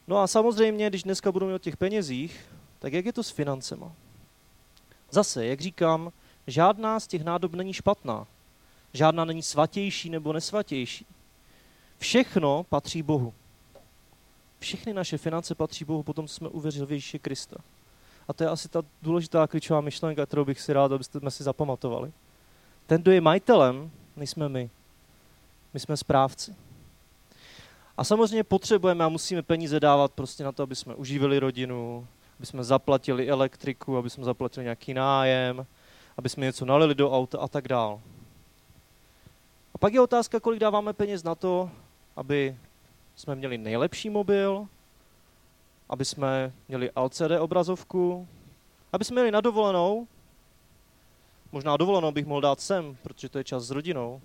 No 0.07 0.17
a 0.17 0.27
samozřejmě, 0.27 0.89
když 0.89 1.03
dneska 1.03 1.31
budu 1.31 1.47
mít 1.47 1.53
o 1.53 1.59
těch 1.59 1.77
penězích, 1.77 2.45
tak 2.79 2.93
jak 2.93 3.05
je 3.05 3.13
to 3.13 3.23
s 3.23 3.29
financema? 3.29 3.91
Zase, 5.11 5.45
jak 5.45 5.61
říkám, 5.61 6.11
žádná 6.47 6.99
z 6.99 7.07
těch 7.07 7.23
nádob 7.23 7.53
není 7.53 7.73
špatná. 7.73 8.27
Žádná 8.93 9.25
není 9.25 9.43
svatější 9.43 10.09
nebo 10.09 10.33
nesvatější. 10.33 11.05
Všechno 11.97 12.63
patří 12.69 13.01
Bohu. 13.01 13.33
Všechny 14.63 14.93
naše 14.93 15.17
finance 15.17 15.55
patří 15.55 15.85
Bohu 15.85 16.03
potom, 16.03 16.27
co 16.27 16.33
jsme 16.33 16.49
uvěřili 16.49 16.85
v 16.85 16.91
Ježíše 16.91 17.19
Krista. 17.19 17.55
A 18.27 18.33
to 18.33 18.43
je 18.43 18.49
asi 18.49 18.69
ta 18.69 18.81
důležitá 19.01 19.47
klíčová 19.47 19.81
myšlenka, 19.81 20.25
kterou 20.25 20.45
bych 20.45 20.61
si 20.61 20.73
rád, 20.73 20.91
abyste 20.91 21.31
si 21.31 21.43
zapamatovali. 21.43 22.11
Ten, 22.85 23.01
kdo 23.01 23.11
je 23.11 23.21
majitelem, 23.21 23.91
nejsme 24.15 24.49
my. 24.49 24.69
My 25.73 25.79
jsme 25.79 25.97
správci. 25.97 26.55
A 27.97 28.03
samozřejmě 28.03 28.43
potřebujeme 28.43 29.05
a 29.05 29.09
musíme 29.09 29.41
peníze 29.41 29.79
dávat 29.79 30.11
prostě 30.11 30.43
na 30.43 30.51
to, 30.51 30.63
aby 30.63 30.75
jsme 30.75 30.95
uživili 30.95 31.39
rodinu, 31.39 32.07
aby 32.39 32.45
jsme 32.45 32.63
zaplatili 32.63 33.29
elektriku, 33.29 33.97
aby 33.97 34.09
jsme 34.09 34.23
zaplatili 34.23 34.63
nějaký 34.63 34.93
nájem, 34.93 35.65
aby 36.17 36.29
jsme 36.29 36.45
něco 36.45 36.65
nalili 36.65 36.95
do 36.95 37.11
auta 37.11 37.39
a 37.39 37.47
tak 37.47 37.67
dál. 37.67 38.01
A 39.73 39.77
pak 39.77 39.93
je 39.93 40.01
otázka, 40.01 40.39
kolik 40.39 40.59
dáváme 40.59 40.93
peněz 40.93 41.23
na 41.23 41.35
to, 41.35 41.69
aby 42.15 42.55
jsme 43.15 43.35
měli 43.35 43.57
nejlepší 43.57 44.09
mobil, 44.09 44.67
aby 45.89 46.05
jsme 46.05 46.53
měli 46.67 46.91
LCD 46.95 47.39
obrazovku, 47.39 48.27
aby 48.93 49.05
jsme 49.05 49.13
měli 49.13 49.31
na 49.31 49.41
dovolenou, 49.41 50.07
možná 51.51 51.77
dovolenou 51.77 52.11
bych 52.11 52.25
mohl 52.25 52.41
dát 52.41 52.61
sem, 52.61 52.97
protože 53.03 53.29
to 53.29 53.37
je 53.37 53.43
čas 53.43 53.63
s 53.63 53.71
rodinou, 53.71 54.21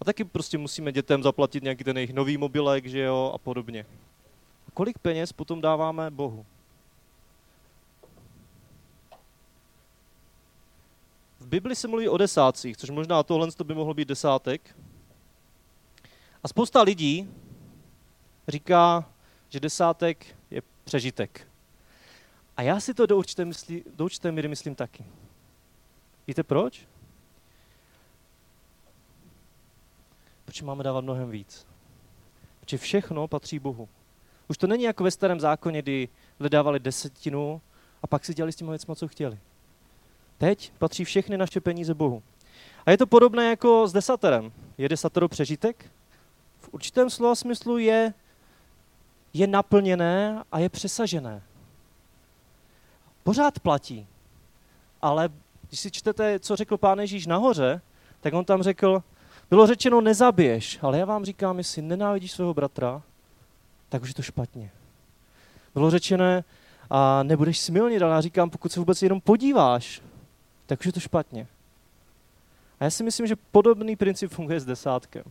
a 0.00 0.04
taky 0.04 0.24
prostě 0.24 0.58
musíme 0.58 0.92
dětem 0.92 1.22
zaplatit 1.22 1.62
nějaký 1.62 1.84
ten 1.84 1.96
jejich 1.96 2.12
nový 2.12 2.36
mobilek, 2.36 2.86
že 2.86 3.00
jo, 3.00 3.32
a 3.34 3.38
podobně. 3.38 3.86
A 4.68 4.70
kolik 4.74 4.98
peněz 4.98 5.32
potom 5.32 5.60
dáváme 5.60 6.10
Bohu? 6.10 6.46
V 11.40 11.46
Bibli 11.46 11.76
se 11.76 11.88
mluví 11.88 12.08
o 12.08 12.16
desácích, 12.16 12.76
což 12.76 12.90
možná 12.90 13.22
tohle 13.22 13.48
by 13.64 13.74
mohlo 13.74 13.94
být 13.94 14.08
desátek. 14.08 14.76
A 16.42 16.48
spousta 16.48 16.82
lidí 16.82 17.28
říká, 18.48 19.10
že 19.48 19.60
desátek 19.60 20.26
je 20.50 20.62
přežitek. 20.84 21.48
A 22.56 22.62
já 22.62 22.80
si 22.80 22.94
to 22.94 23.06
do 23.06 23.16
určité, 23.16 23.44
myslí, 23.44 23.84
do 23.96 24.04
určité 24.04 24.32
míry 24.32 24.48
myslím 24.48 24.74
taky. 24.74 25.04
Víte 26.26 26.42
proč? 26.42 26.86
Protože 30.44 30.64
máme 30.64 30.84
dávat 30.84 31.00
mnohem 31.00 31.30
víc. 31.30 31.66
Protože 32.60 32.78
všechno 32.78 33.28
patří 33.28 33.58
Bohu. 33.58 33.88
Už 34.48 34.58
to 34.58 34.66
není 34.66 34.84
jako 34.84 35.04
ve 35.04 35.10
starém 35.10 35.40
zákoně, 35.40 35.82
kdy 35.82 36.08
dávali 36.48 36.78
desetinu 36.78 37.60
a 38.02 38.06
pak 38.06 38.24
si 38.24 38.34
dělali 38.34 38.52
s 38.52 38.56
těmi 38.56 38.70
věcmi, 38.70 38.96
co 38.96 39.08
chtěli. 39.08 39.38
Teď 40.38 40.72
patří 40.78 41.04
všechny 41.04 41.38
naše 41.38 41.60
peníze 41.60 41.94
Bohu. 41.94 42.22
A 42.86 42.90
je 42.90 42.98
to 42.98 43.06
podobné 43.06 43.50
jako 43.50 43.88
s 43.88 43.92
desaterem. 43.92 44.52
Je 44.78 44.88
desatero 44.88 45.28
přežitek? 45.28 45.90
V 46.58 46.68
určitém 46.72 47.10
slova 47.10 47.34
smyslu 47.34 47.78
je, 47.78 48.14
je 49.38 49.46
naplněné 49.46 50.42
a 50.52 50.58
je 50.58 50.68
přesažené. 50.68 51.42
Pořád 53.22 53.60
platí. 53.60 54.06
Ale 55.02 55.28
když 55.68 55.80
si 55.80 55.90
čtete, 55.90 56.38
co 56.38 56.56
řekl 56.56 56.76
pán 56.76 57.00
Ježíš 57.00 57.26
nahoře, 57.26 57.80
tak 58.20 58.34
on 58.34 58.44
tam 58.44 58.62
řekl, 58.62 59.02
bylo 59.50 59.66
řečeno 59.66 60.00
nezabiješ, 60.00 60.78
ale 60.82 60.98
já 60.98 61.04
vám 61.04 61.24
říkám, 61.24 61.58
jestli 61.58 61.82
nenávidíš 61.82 62.32
svého 62.32 62.54
bratra, 62.54 63.02
tak 63.88 64.02
už 64.02 64.08
je 64.08 64.14
to 64.14 64.22
špatně. 64.22 64.70
Bylo 65.74 65.90
řečené, 65.90 66.44
a 66.90 67.22
nebudeš 67.22 67.60
smilnit, 67.60 68.02
ale 68.02 68.14
já 68.14 68.20
říkám, 68.20 68.50
pokud 68.50 68.72
se 68.72 68.80
vůbec 68.80 69.02
jenom 69.02 69.20
podíváš, 69.20 70.02
tak 70.66 70.80
už 70.80 70.86
je 70.86 70.92
to 70.92 71.00
špatně. 71.00 71.46
A 72.80 72.84
já 72.84 72.90
si 72.90 73.04
myslím, 73.04 73.26
že 73.26 73.36
podobný 73.36 73.96
princip 73.96 74.30
funguje 74.30 74.60
s 74.60 74.64
desátkem. 74.64 75.24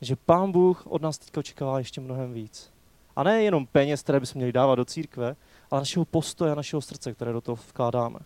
Že 0.00 0.16
pán 0.16 0.52
Bůh 0.52 0.86
od 0.86 1.02
nás 1.02 1.18
teď 1.18 1.36
očekává 1.36 1.78
ještě 1.78 2.00
mnohem 2.00 2.32
víc. 2.32 2.70
A 3.16 3.22
ne 3.22 3.42
jenom 3.42 3.66
peněz, 3.66 4.02
které 4.02 4.20
bychom 4.20 4.38
měli 4.38 4.52
dávat 4.52 4.74
do 4.74 4.84
církve, 4.84 5.36
ale 5.70 5.80
našeho 5.80 6.04
postoje 6.04 6.52
a 6.52 6.54
našeho 6.54 6.82
srdce, 6.82 7.14
které 7.14 7.32
do 7.32 7.40
toho 7.40 7.56
vkládáme. 7.68 8.18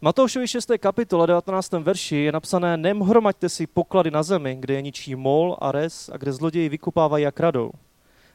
Matoušovi 0.00 0.48
6. 0.48 0.70
kapitole 0.78 1.26
19. 1.26 1.72
verši 1.72 2.16
je 2.16 2.32
napsané 2.32 2.76
Nemhromaďte 2.76 3.48
si 3.48 3.66
poklady 3.66 4.10
na 4.10 4.22
zemi, 4.22 4.56
kde 4.60 4.74
je 4.74 4.82
ničí 4.82 5.14
mol 5.14 5.56
a 5.60 5.72
res 5.72 6.08
a 6.08 6.16
kde 6.16 6.32
zloději 6.32 6.68
vykupávají 6.68 7.26
a 7.26 7.30
kradou. 7.30 7.72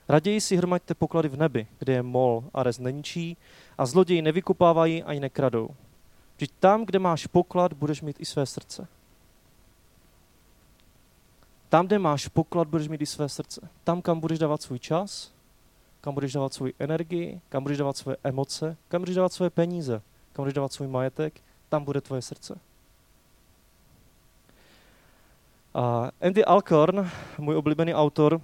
Raději 0.10 0.42
si 0.42 0.56
hromaďte 0.56 0.94
poklady 0.94 1.30
v 1.30 1.38
nebi, 1.38 1.68
kde 1.80 1.94
je 1.94 2.04
mol 2.04 2.44
a 2.54 2.64
res 2.64 2.80
neničí 2.80 3.38
a 3.78 3.86
zloději 3.86 4.22
nevykupávají 4.22 5.04
ani 5.04 5.20
nekradou. 5.20 5.70
Vždyť 6.36 6.52
tam, 6.60 6.86
kde 6.86 7.00
máš 7.00 7.28
poklad, 7.28 7.74
budeš 7.74 8.02
mít 8.02 8.16
i 8.20 8.26
své 8.26 8.46
srdce. 8.46 8.88
Tam, 11.74 11.88
kde 11.88 12.00
máš 12.00 12.27
poklad, 12.27 12.68
budeš 12.68 12.88
mít 12.88 13.01
i 13.01 13.06
své 13.06 13.30
srdce. 13.30 13.70
Tam, 13.84 14.01
kam 14.01 14.20
budeš 14.20 14.39
dávat 14.39 14.62
svůj 14.62 14.80
čas, 14.80 15.32
kam 16.01 16.13
budeš 16.13 16.34
dávat 16.34 16.53
svou 16.53 16.68
energii, 16.80 17.42
kam 17.50 17.63
budeš 17.63 17.77
dávat 17.77 17.98
svoje 17.98 18.18
emoce, 18.24 18.77
kam 18.88 19.01
budeš 19.01 19.15
dávat 19.15 19.34
svoje 19.34 19.50
peníze, 19.50 20.01
kam 20.34 20.44
budeš 20.44 20.53
dávat 20.53 20.74
svůj 20.74 20.88
majetek, 20.88 21.42
tam 21.70 21.84
bude 21.84 22.01
tvoje 22.01 22.22
srdce. 22.22 22.60
A 25.74 26.12
Andy 26.22 26.46
Alcorn, 26.46 27.10
můj 27.38 27.56
oblíbený 27.56 27.94
autor, 27.94 28.42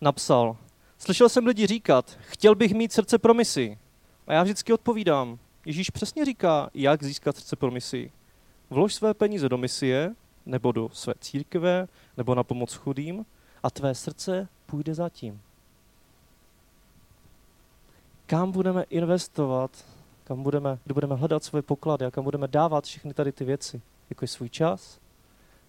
napsal, 0.00 0.56
slyšel 0.98 1.28
jsem 1.28 1.46
lidi 1.46 1.66
říkat, 1.66 2.18
chtěl 2.20 2.54
bych 2.54 2.74
mít 2.74 2.92
srdce 2.92 3.18
pro 3.18 3.34
misi. 3.34 3.78
A 4.26 4.32
já 4.32 4.42
vždycky 4.42 4.72
odpovídám, 4.72 5.38
Ježíš 5.66 5.90
přesně 5.90 6.24
říká, 6.24 6.70
jak 6.74 7.02
získat 7.02 7.36
srdce 7.36 7.56
pro 7.56 7.70
misi. 7.70 8.12
Vlož 8.70 8.94
své 8.94 9.14
peníze 9.14 9.48
do 9.48 9.58
misie, 9.58 10.14
nebo 10.46 10.72
do 10.72 10.88
své 10.92 11.14
církve, 11.20 11.88
nebo 12.16 12.34
na 12.34 12.42
pomoc 12.42 12.74
chudým 12.74 13.26
a 13.62 13.70
tvé 13.70 13.94
srdce 13.94 14.48
půjde 14.66 14.94
za 14.94 15.08
tím. 15.08 15.40
Kam 18.26 18.52
budeme 18.52 18.82
investovat 18.82 19.84
kam 20.24 20.42
budeme, 20.42 20.78
kde 20.84 20.94
budeme 20.94 21.14
hledat 21.14 21.44
svoje 21.44 21.62
poklady 21.62 22.04
a 22.04 22.10
kam 22.10 22.24
budeme 22.24 22.48
dávat 22.48 22.84
všechny 22.84 23.14
tady 23.14 23.32
ty 23.32 23.44
věci, 23.44 23.82
jako 24.10 24.24
je 24.24 24.28
svůj 24.28 24.48
čas, 24.48 24.98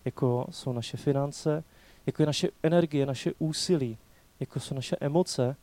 jako 0.05 0.47
jsou 0.49 0.73
naše 0.73 0.97
finance, 0.97 1.63
jako 2.05 2.21
je 2.21 2.25
naše 2.25 2.47
energie, 2.63 3.05
naše 3.05 3.31
úsilí, 3.39 3.97
jako 4.39 4.59
jsou 4.59 4.75
naše 4.75 4.95
emoce, 4.99 5.55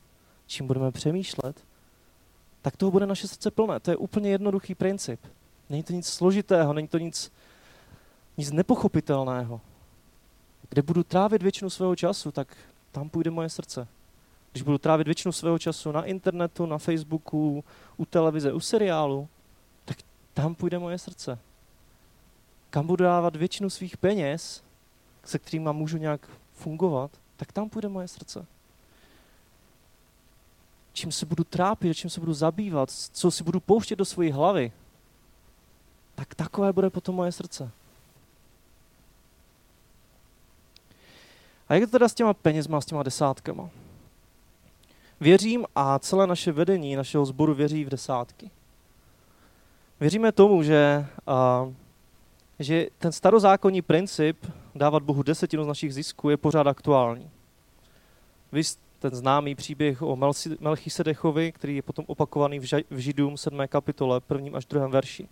čím 0.47 0.67
budeme 0.67 0.91
přemýšlet, 0.93 1.65
tak 2.63 2.77
toho 2.77 2.91
bude 2.91 3.07
naše 3.07 3.29
srdce 3.29 3.51
plné. 3.51 3.81
To 3.81 3.91
je 3.91 3.97
úplně 3.97 4.31
jednoduchý 4.31 4.75
princip. 4.75 5.21
Není 5.71 5.83
to 5.83 5.93
nic 5.93 6.07
složitého, 6.07 6.73
není 6.73 6.89
to 6.89 6.99
nic, 6.99 7.33
nic 8.41 8.51
nepochopitelného. 8.53 9.61
Kde 10.69 10.83
budu 10.83 11.03
trávit 11.03 11.43
většinu 11.43 11.71
svého 11.71 11.97
času, 11.97 12.33
tak 12.33 12.57
tam 12.93 13.09
půjde 13.09 13.31
moje 13.31 13.49
srdce. 13.49 13.89
Když 14.53 14.63
budu 14.63 14.79
trávit 14.79 15.07
většinu 15.07 15.33
svého 15.33 15.59
času 15.59 15.93
na 15.93 16.05
internetu, 16.05 16.67
na 16.67 16.79
Facebooku, 16.79 17.65
u 17.97 18.05
televize, 18.05 18.53
u 18.53 18.61
seriálu, 18.61 19.29
tak 19.85 19.97
tam 20.35 20.55
půjde 20.55 20.79
moje 20.79 20.99
srdce. 20.99 21.39
Kam 22.71 22.87
budu 22.87 23.05
dávat 23.05 23.37
většinu 23.37 23.71
svých 23.71 23.97
peněz, 23.97 24.63
se 25.25 25.39
kterými 25.39 25.69
můžu 25.73 25.97
nějak 25.97 26.29
fungovat, 26.53 27.11
tak 27.37 27.53
tam 27.53 27.69
půjde 27.69 27.89
moje 27.89 28.09
srdce. 28.09 28.47
Čím 30.93 31.13
se 31.13 31.27
budu 31.27 31.45
trápit, 31.45 31.97
čím 31.97 32.11
se 32.11 32.21
budu 32.21 32.35
zabývat, 32.35 32.91
co 32.91 33.31
si 33.31 33.45
budu 33.45 33.61
pouštět 33.61 33.97
do 33.97 34.05
své 34.05 34.33
hlavy, 34.33 34.73
tak 36.15 36.35
takové 36.35 36.73
bude 36.73 36.91
potom 36.91 37.15
moje 37.15 37.33
srdce. 37.33 37.71
A 41.71 41.75
jak 41.75 41.85
to 41.85 41.91
teda 41.91 42.09
s 42.09 42.15
těma 42.15 42.35
penězma, 42.35 42.81
s 42.81 42.87
těma 42.87 43.03
desátkama? 43.03 43.71
Věřím 45.21 45.67
a 45.75 45.99
celé 45.99 46.27
naše 46.27 46.53
vedení 46.53 46.97
našeho 46.97 47.27
sboru 47.27 47.55
věří 47.55 47.85
v 47.85 47.89
desátky. 47.89 48.51
Věříme 50.01 50.33
tomu, 50.33 50.63
že, 50.63 51.07
a, 51.27 51.69
že 52.59 52.87
ten 52.99 53.13
starozákonní 53.13 53.83
princip 53.83 54.47
dávat 54.75 55.03
Bohu 55.03 55.23
desetinu 55.23 55.65
z 55.65 55.67
našich 55.67 55.95
zisků 55.95 56.31
je 56.31 56.37
pořád 56.37 56.67
aktuální. 56.67 57.31
Vy 58.53 58.63
ten 58.99 59.15
známý 59.15 59.55
příběh 59.55 60.03
o 60.03 60.19
Melchisedechovi, 60.61 61.53
který 61.53 61.77
je 61.77 61.83
potom 61.83 62.05
opakovaný 62.09 62.59
v 62.91 62.99
Židům 62.99 63.37
7. 63.37 63.61
kapitole, 63.69 64.21
prvním 64.21 64.55
až 64.55 64.67
druhém 64.67 64.91
verši. 64.91 65.29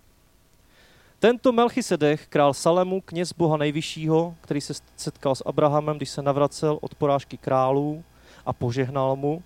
Tento 1.19 1.51
Melchisedech, 1.51 2.27
král 2.27 2.53
Salemu, 2.53 3.01
kněz 3.01 3.33
Boha 3.33 3.57
nejvyššího, 3.57 4.35
který 4.41 4.61
se 4.61 4.73
setkal 4.97 5.35
s 5.35 5.43
Abrahamem, 5.45 5.97
když 5.97 6.09
se 6.09 6.21
navracel 6.21 6.77
od 6.81 6.95
porážky 6.95 7.37
králů 7.37 8.03
a 8.45 8.53
požehnal 8.53 9.15
mu, 9.15 9.43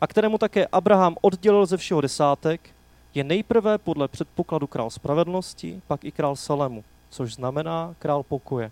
a 0.00 0.06
kterému 0.06 0.38
také 0.38 0.66
Abraham 0.66 1.16
oddělil 1.20 1.66
ze 1.66 1.76
všeho 1.76 2.00
desátek, 2.00 2.60
je 3.14 3.24
nejprve 3.24 3.78
podle 3.78 4.08
předpokladu 4.08 4.66
král 4.66 4.90
spravedlnosti, 4.90 5.82
pak 5.86 6.04
i 6.04 6.12
král 6.12 6.36
Salemu, 6.36 6.84
což 7.10 7.34
znamená 7.34 7.94
král 7.98 8.22
pokoje. 8.22 8.70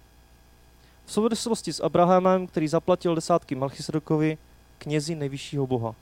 V 1.07 1.13
souvislosti 1.13 1.73
s 1.73 1.81
Abrahamem, 1.81 2.47
který 2.47 2.69
zaplatil 2.69 3.15
desátky 3.15 3.55
Melchisedekovi, 3.55 4.39
knězi 4.79 5.15
nejvyššího 5.15 5.67
boha. 5.67 5.95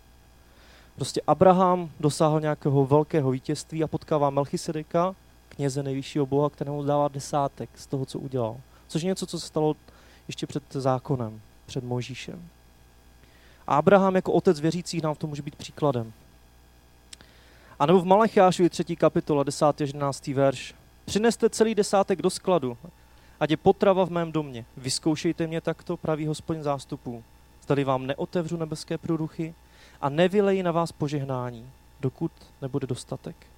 Prostě 0.96 1.20
Abraham 1.26 1.90
dosáhl 2.00 2.40
nějakého 2.40 2.86
velkého 2.86 3.30
vítězství 3.30 3.84
a 3.84 3.86
potkává 3.86 4.30
Melchisedeka, 4.30 5.14
kněze 5.60 5.82
nejvyššího 5.82 6.26
boha, 6.26 6.50
kterému 6.50 6.82
dává 6.82 7.08
desátek 7.08 7.70
z 7.74 7.86
toho, 7.86 8.06
co 8.06 8.18
udělal. 8.18 8.60
Což 8.88 9.02
je 9.02 9.06
něco, 9.06 9.26
co 9.26 9.40
se 9.40 9.46
stalo 9.46 9.76
ještě 10.28 10.46
před 10.46 10.62
zákonem, 10.72 11.40
před 11.66 11.84
Možíšem. 11.84 12.48
A 13.66 13.76
Abraham 13.76 14.14
jako 14.14 14.32
otec 14.32 14.60
věřících 14.60 15.02
nám 15.02 15.14
v 15.14 15.18
tom 15.18 15.30
může 15.30 15.42
být 15.42 15.56
příkladem. 15.56 16.12
A 17.78 17.86
nebo 17.86 18.00
v 18.00 18.04
Malechiášovi 18.04 18.70
3. 18.70 18.96
kapitola 18.96 19.42
10. 19.42 19.64
až 19.64 19.74
11. 19.80 20.26
verš. 20.26 20.74
Přineste 21.04 21.50
celý 21.50 21.74
desátek 21.74 22.22
do 22.22 22.30
skladu, 22.30 22.76
ať 23.40 23.50
je 23.50 23.56
potrava 23.56 24.04
v 24.06 24.10
mém 24.10 24.32
domě. 24.32 24.64
Vyzkoušejte 24.76 25.46
mě 25.46 25.60
takto, 25.60 25.96
pravý 25.96 26.26
hospodin 26.26 26.62
zástupů. 26.62 27.24
Zdali 27.62 27.84
vám 27.84 28.06
neotevřu 28.06 28.56
nebeské 28.56 28.98
průduchy 28.98 29.54
a 30.00 30.08
nevyleji 30.08 30.62
na 30.62 30.72
vás 30.72 30.92
požehnání, 30.92 31.70
dokud 32.00 32.32
nebude 32.62 32.86
dostatek. 32.86 33.49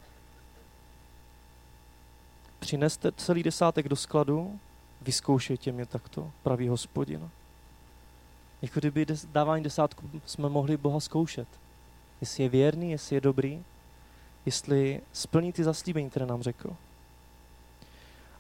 Přineste 2.63 3.13
celý 3.13 3.43
desátek 3.43 3.89
do 3.89 3.97
skladu, 3.97 4.59
vyzkoušejte 5.01 5.73
mě 5.73 5.87
takto, 5.87 6.31
pravý 6.43 6.69
hospodin. 6.69 7.31
Jako 8.63 8.81
kdyby 8.81 9.07
dávání 9.33 9.65
desátku 9.65 10.11
jsme 10.27 10.49
mohli 10.49 10.77
Boha 10.77 11.01
zkoušet. 11.01 11.49
Jestli 12.21 12.43
je 12.43 12.49
věrný, 12.49 12.91
jestli 12.91 13.17
je 13.17 13.21
dobrý, 13.21 13.65
jestli 14.47 15.01
splní 15.13 15.53
ty 15.53 15.65
zaslíbení, 15.65 16.11
které 16.11 16.27
nám 16.27 16.43
řekl. 16.43 16.77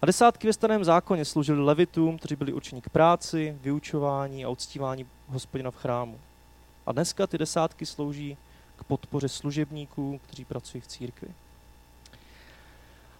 A 0.02 0.06
desátky 0.06 0.46
ve 0.46 0.52
starém 0.52 0.84
zákoně 0.84 1.24
sloužily 1.24 1.60
levitům, 1.60 2.18
kteří 2.18 2.36
byli 2.36 2.52
určeni 2.52 2.82
k 2.82 2.88
práci, 2.88 3.56
vyučování 3.62 4.44
a 4.44 4.48
uctívání 4.48 5.06
hospodina 5.28 5.70
v 5.70 5.76
chrámu. 5.76 6.18
A 6.86 6.92
dneska 6.92 7.26
ty 7.26 7.38
desátky 7.38 7.86
slouží 7.86 8.36
k 8.76 8.84
podpoře 8.84 9.28
služebníků, 9.28 10.20
kteří 10.26 10.44
pracují 10.44 10.80
v 10.80 10.86
církvi. 10.86 11.28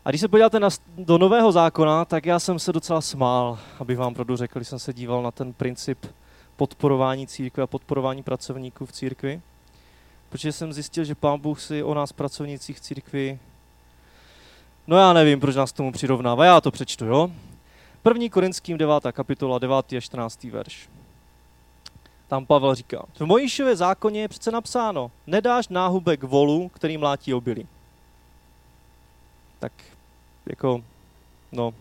A 0.05 0.11
když 0.11 0.21
se 0.21 0.29
podíváte 0.29 0.61
na, 0.61 0.69
do 0.99 1.19
nového 1.19 1.53
zákona, 1.53 2.05
tak 2.05 2.27
já 2.27 2.39
jsem 2.39 2.59
se 2.59 2.73
docela 2.73 3.01
smál, 3.01 3.59
abych 3.81 3.99
vám 3.99 4.15
pravdu 4.15 4.37
řekl, 4.37 4.59
když 4.59 4.69
jsem 4.69 4.79
se 4.79 4.93
díval 4.93 5.23
na 5.23 5.31
ten 5.31 5.53
princip 5.53 6.07
podporování 6.57 7.27
církve 7.27 7.63
a 7.63 7.67
podporování 7.67 8.23
pracovníků 8.23 8.87
v 8.87 8.93
církvi. 8.93 9.41
Protože 10.29 10.53
jsem 10.53 10.73
zjistil, 10.73 11.05
že 11.05 11.15
pán 11.15 11.41
Bůh 11.41 11.61
si 11.61 11.83
o 11.83 11.95
nás 11.95 12.13
pracovnících 12.13 12.77
v 12.77 12.81
církvi 12.81 13.39
No 14.87 14.97
já 14.97 15.13
nevím, 15.13 15.41
proč 15.41 15.57
nás 15.57 15.73
tomu 15.73 15.93
přirovnává, 15.93 16.45
já 16.45 16.61
to 16.61 16.71
přečtu, 16.71 17.07
jo? 17.07 17.31
První 18.03 18.31
Korinským 18.31 18.79
9. 18.79 18.95
kapitola, 19.13 19.59
9. 19.59 19.93
a 19.97 20.01
14. 20.01 20.45
verš. 20.45 20.89
Tam 22.29 22.47
Pavel 22.47 22.75
říká, 22.75 23.05
v 23.15 23.21
Mojišově 23.21 23.77
zákoně 23.77 24.21
je 24.21 24.29
přece 24.29 24.51
napsáno, 24.51 25.11
nedáš 25.27 25.69
náhubek 25.69 26.23
volu, 26.23 26.69
který 26.69 26.99
mlátí 26.99 27.35
obilí. 27.35 27.67
Tak 29.63 29.73
jako, 30.47 30.83
no, 31.53 31.75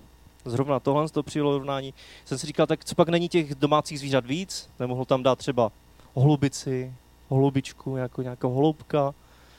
zrovna 0.45 0.79
tohle 0.79 1.09
toho 1.09 1.23
přirovnání, 1.23 1.93
jsem 2.25 2.37
si 2.37 2.47
říkal, 2.47 2.67
tak 2.67 2.85
co 2.85 2.95
pak 2.95 3.09
není 3.09 3.29
těch 3.29 3.55
domácích 3.55 3.99
zvířat 3.99 4.25
víc? 4.25 4.69
Nemohl 4.79 5.05
tam 5.05 5.23
dát 5.23 5.39
třeba 5.39 5.71
holubici, 6.13 6.93
holubičku, 7.29 7.97
jako 7.97 8.21
nějakého 8.21 8.53
holubka, 8.53 9.13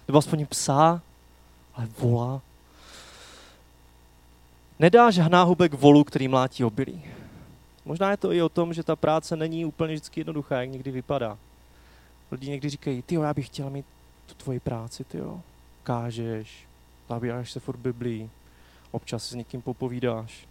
nebo 0.08 0.18
aspoň 0.18 0.46
psa, 0.46 1.02
ale 1.74 1.88
vola, 1.98 2.40
Nedáš 4.78 5.16
náhubek 5.16 5.74
volu, 5.74 6.04
který 6.04 6.28
mlátí 6.28 6.64
obilí. 6.64 7.02
Možná 7.84 8.10
je 8.10 8.16
to 8.16 8.32
i 8.32 8.42
o 8.42 8.48
tom, 8.48 8.74
že 8.74 8.82
ta 8.82 8.96
práce 8.96 9.36
není 9.36 9.64
úplně 9.64 9.94
vždycky 9.94 10.20
jednoduchá, 10.20 10.60
jak 10.60 10.70
někdy 10.70 10.90
vypadá. 10.90 11.38
Lidi 12.30 12.48
někdy 12.50 12.68
říkají, 12.68 13.02
ty 13.02 13.14
já 13.14 13.34
bych 13.34 13.46
chtěl 13.46 13.70
mít 13.70 13.86
tu 14.26 14.34
tvoji 14.34 14.60
práci, 14.60 15.04
ty 15.04 15.18
kážeš, 15.82 16.66
zabýváš 17.14 17.52
se 17.52 17.60
furt 17.60 17.76
Biblii, 17.76 18.30
občas 18.90 19.24
si 19.24 19.30
s 19.30 19.34
někým 19.34 19.62
popovídáš. 19.62 20.46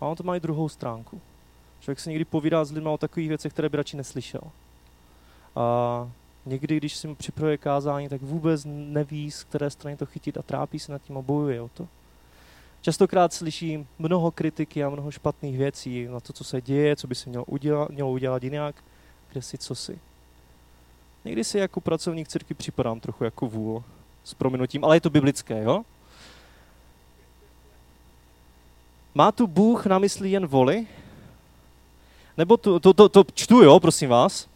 A 0.00 0.06
on 0.06 0.16
to 0.16 0.22
má 0.22 0.36
i 0.36 0.40
druhou 0.40 0.68
stránku. 0.68 1.20
Člověk 1.80 2.00
se 2.00 2.10
někdy 2.10 2.24
povídá 2.24 2.64
s 2.64 2.72
lidmi 2.72 2.88
o 2.88 2.98
takových 2.98 3.28
věcech, 3.28 3.52
které 3.52 3.68
by 3.68 3.76
radši 3.76 3.96
neslyšel. 3.96 4.40
A 5.56 6.10
někdy, 6.46 6.76
když 6.76 6.96
si 6.96 7.08
mu 7.08 7.14
připravuje 7.14 7.58
kázání, 7.58 8.08
tak 8.08 8.22
vůbec 8.22 8.64
neví, 8.66 9.30
z 9.30 9.44
které 9.44 9.70
strany 9.70 9.96
to 9.96 10.06
chytit 10.06 10.36
a 10.38 10.42
trápí 10.42 10.78
se 10.78 10.92
nad 10.92 11.02
tím 11.02 11.18
a 11.18 11.22
bojuje 11.22 11.60
o 11.60 11.68
to. 11.68 11.88
Častokrát 12.80 13.32
slyším 13.32 13.86
mnoho 13.98 14.30
kritiky 14.30 14.84
a 14.84 14.90
mnoho 14.90 15.10
špatných 15.10 15.58
věcí 15.58 16.06
na 16.06 16.20
to, 16.20 16.32
co 16.32 16.44
se 16.44 16.60
děje, 16.60 16.96
co 16.96 17.06
by 17.06 17.14
se 17.14 17.30
mělo 17.30 17.44
udělat, 17.44 17.90
mělo 17.90 18.10
udělat 18.10 18.42
jinak, 18.42 18.74
kde 19.32 19.42
si, 19.42 19.58
co 19.58 19.74
si. 19.74 19.98
Někdy 21.24 21.44
si 21.44 21.58
jako 21.58 21.80
pracovník 21.80 22.28
církvy 22.28 22.54
připadám 22.54 23.00
trochu 23.00 23.24
jako 23.24 23.46
vůl 23.46 23.84
s 24.24 24.34
prominutím, 24.34 24.84
ale 24.84 24.96
je 24.96 25.00
to 25.00 25.10
biblické, 25.10 25.62
jo? 25.62 25.82
Má 29.14 29.32
tu 29.32 29.46
Bůh 29.46 29.86
na 29.86 29.98
mysli 29.98 30.30
jen 30.30 30.46
voli? 30.46 30.86
Nebo 32.36 32.56
to, 32.56 32.80
to, 32.80 32.94
to, 32.94 33.08
to 33.08 33.24
čtu, 33.34 33.62
jo, 33.62 33.80
prosím 33.80 34.10
vás. 34.10 34.48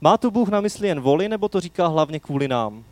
Má 0.00 0.16
tu 0.16 0.30
Bůh 0.30 0.48
na 0.48 0.60
mysli 0.60 0.88
jen 0.88 1.00
voli, 1.00 1.28
nebo 1.28 1.48
to 1.48 1.60
říká 1.60 1.86
hlavně 1.86 2.20
kvůli 2.20 2.48
nám? 2.48 2.84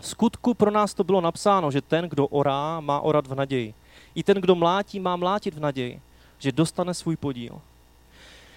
V 0.00 0.06
skutku 0.06 0.54
pro 0.54 0.70
nás 0.70 0.94
to 0.94 1.04
bylo 1.04 1.20
napsáno, 1.20 1.70
že 1.70 1.80
ten, 1.80 2.08
kdo 2.08 2.26
orá, 2.26 2.80
má 2.80 3.00
orat 3.00 3.26
v 3.26 3.34
naději. 3.34 3.74
I 4.14 4.22
ten, 4.22 4.36
kdo 4.36 4.54
mlátí, 4.54 5.00
má 5.00 5.16
mlátit 5.16 5.54
v 5.54 5.60
naději, 5.60 6.00
že 6.38 6.52
dostane 6.52 6.94
svůj 6.94 7.16
podíl. 7.16 7.60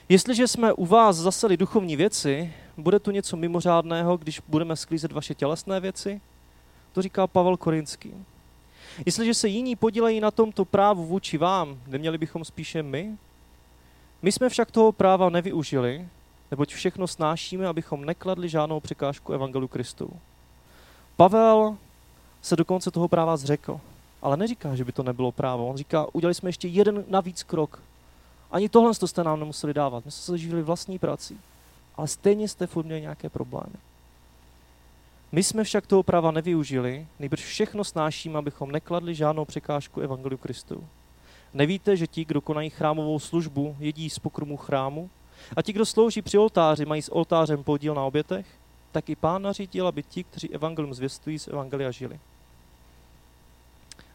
Jestliže 0.10 0.48
jsme 0.48 0.74
u 0.74 0.86
vás 0.86 1.16
zaseli 1.16 1.58
duchovní 1.58 1.96
věci, 1.96 2.54
bude 2.78 3.00
tu 3.00 3.12
něco 3.12 3.38
mimořádného, 3.38 4.18
když 4.18 4.42
budeme 4.48 4.76
sklízet 4.76 5.12
vaše 5.12 5.36
tělesné 5.36 5.80
věci? 5.80 6.22
To 6.96 7.02
říká 7.02 7.28
Pavel 7.28 7.58
Korinský. 7.58 8.14
Jestliže 9.06 9.34
se 9.34 9.48
jiní 9.48 9.76
podílejí 9.76 10.20
na 10.20 10.32
tomto 10.32 10.66
právu 10.66 11.06
vůči 11.06 11.38
vám, 11.38 11.78
neměli 11.88 12.18
bychom 12.18 12.46
spíše 12.46 12.84
my? 12.84 13.18
My 14.22 14.32
jsme 14.32 14.50
však 14.50 14.72
toho 14.72 14.92
práva 14.92 15.30
nevyužili, 15.30 16.08
neboť 16.52 16.74
všechno 16.74 17.08
snášíme, 17.08 17.68
abychom 17.68 18.06
nekladli 18.06 18.50
žádnou 18.50 18.80
překážku 18.80 19.34
Evangelu 19.34 19.68
Kristu. 19.68 20.10
Pavel 21.16 21.78
se 22.42 22.56
dokonce 22.56 22.92
toho 22.92 23.08
práva 23.08 23.38
zřekl 23.38 23.80
ale 24.26 24.38
neříká, 24.38 24.76
že 24.76 24.84
by 24.84 24.92
to 24.92 25.04
nebylo 25.04 25.32
právo. 25.32 25.68
On 25.68 25.78
říká, 25.78 26.08
udělali 26.14 26.34
jsme 26.34 26.50
ještě 26.50 26.68
jeden 26.68 27.04
navíc 27.08 27.44
krok. 27.44 27.82
Ani 28.52 28.70
tohle 28.70 28.94
jste 28.94 29.24
nám 29.24 29.40
nemuseli 29.40 29.74
dávat. 29.74 30.06
My 30.06 30.12
jsme 30.12 30.22
se 30.22 30.38
živili 30.38 30.62
vlastní 30.62 31.00
prací. 31.00 31.40
Ale 31.96 32.08
stejně 32.08 32.48
jste 32.48 32.68
furt 32.68 32.86
měli 32.86 33.02
nějaké 33.02 33.30
problémy. 33.30 33.76
My 35.32 35.44
jsme 35.44 35.64
však 35.64 35.88
toho 35.88 36.04
práva 36.04 36.32
nevyužili, 36.32 37.08
nejbrž 37.20 37.46
všechno 37.46 37.84
snášíme, 37.84 38.40
abychom 38.40 38.72
nekladli 38.72 39.16
žádnou 39.16 39.46
překážku 39.46 40.02
Evangeliu 40.02 40.38
Kristu. 40.38 40.88
Nevíte, 41.54 41.98
že 41.98 42.08
ti, 42.08 42.26
kdo 42.26 42.42
konají 42.42 42.70
chrámovou 42.70 43.20
službu, 43.20 43.76
jedí 43.80 44.10
z 44.10 44.20
pokrmu 44.20 44.58
chrámu? 44.58 45.10
A 45.56 45.62
ti, 45.62 45.74
kdo 45.74 45.86
slouží 45.86 46.22
při 46.22 46.38
oltáři, 46.38 46.86
mají 46.86 47.02
s 47.02 47.14
oltářem 47.14 47.64
podíl 47.64 47.94
na 47.94 48.04
obětech? 48.04 48.46
Tak 48.92 49.10
i 49.10 49.16
pán 49.16 49.42
nařídil, 49.42 49.88
aby 49.88 50.04
ti, 50.04 50.24
kteří 50.24 50.54
evangelium 50.54 50.94
zvěstují, 50.94 51.40
z 51.40 51.48
evangelia 51.48 51.92
žili. 51.92 52.20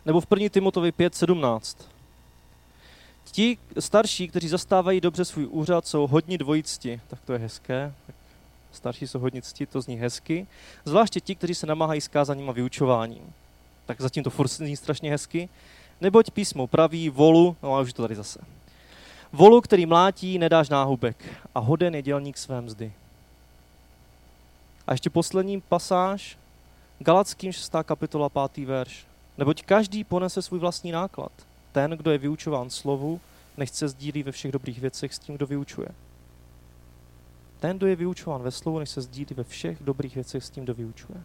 Nebo 0.06 0.20
v 0.20 0.26
1. 0.30 0.48
Timotovi 0.48 0.90
5.17. 0.90 1.84
Ti 3.32 3.58
starší, 3.78 4.28
kteří 4.28 4.48
zastávají 4.48 5.00
dobře 5.00 5.24
svůj 5.24 5.46
úřad, 5.50 5.86
jsou 5.86 6.06
hodně 6.06 6.38
dvojicti. 6.38 7.00
Tak 7.08 7.20
to 7.20 7.32
je 7.32 7.38
hezké. 7.38 7.94
Starší 8.72 9.06
cti, 9.42 9.66
to 9.66 9.80
zní 9.80 9.96
hezky. 9.96 10.46
Zvláště 10.84 11.20
ti, 11.20 11.34
kteří 11.34 11.54
se 11.54 11.66
namáhají 11.66 12.00
s 12.00 12.08
kázaním 12.08 12.50
a 12.50 12.52
vyučováním. 12.52 13.32
Tak 13.86 14.00
zatím 14.00 14.24
to 14.24 14.30
furt 14.30 14.48
zní 14.48 14.76
strašně 14.76 15.10
hezky. 15.10 15.48
Neboť 16.00 16.30
písmo 16.30 16.66
praví 16.66 17.08
volu, 17.08 17.56
no 17.62 17.76
a 17.76 17.80
už 17.80 17.92
to 17.92 18.02
tady 18.02 18.14
zase. 18.14 18.38
Volu, 19.32 19.60
který 19.60 19.86
mlátí, 19.86 20.38
nedáš 20.38 20.68
náhubek 20.68 21.24
a 21.54 21.58
hoden 21.58 21.94
je 21.94 22.02
dělník 22.02 22.38
své 22.38 22.60
mzdy. 22.60 22.92
A 24.86 24.92
ještě 24.92 25.10
poslední 25.10 25.60
pasáž, 25.60 26.38
Galackým 26.98 27.52
6. 27.52 27.72
kapitola 27.82 28.28
5. 28.28 28.66
verš. 28.66 29.06
Neboť 29.38 29.62
každý 29.62 30.04
ponese 30.04 30.42
svůj 30.42 30.60
vlastní 30.60 30.92
náklad. 30.92 31.32
Ten, 31.72 31.90
kdo 31.90 32.10
je 32.10 32.18
vyučován 32.18 32.70
slovu, 32.70 33.20
nechce 33.56 33.88
sdílí 33.88 34.22
ve 34.22 34.32
všech 34.32 34.52
dobrých 34.52 34.80
věcech 34.80 35.14
s 35.14 35.18
tím, 35.18 35.34
kdo 35.34 35.46
vyučuje. 35.46 35.88
Ten, 37.60 37.76
kdo 37.76 37.86
je 37.86 37.96
vyučován 37.96 38.42
ve 38.42 38.50
slovu, 38.50 38.78
nechce 38.78 39.00
sdílí 39.00 39.34
ve 39.34 39.44
všech 39.44 39.82
dobrých 39.82 40.14
věcech 40.14 40.44
s 40.44 40.50
tím, 40.50 40.64
kdo 40.64 40.74
vyučuje. 40.74 41.22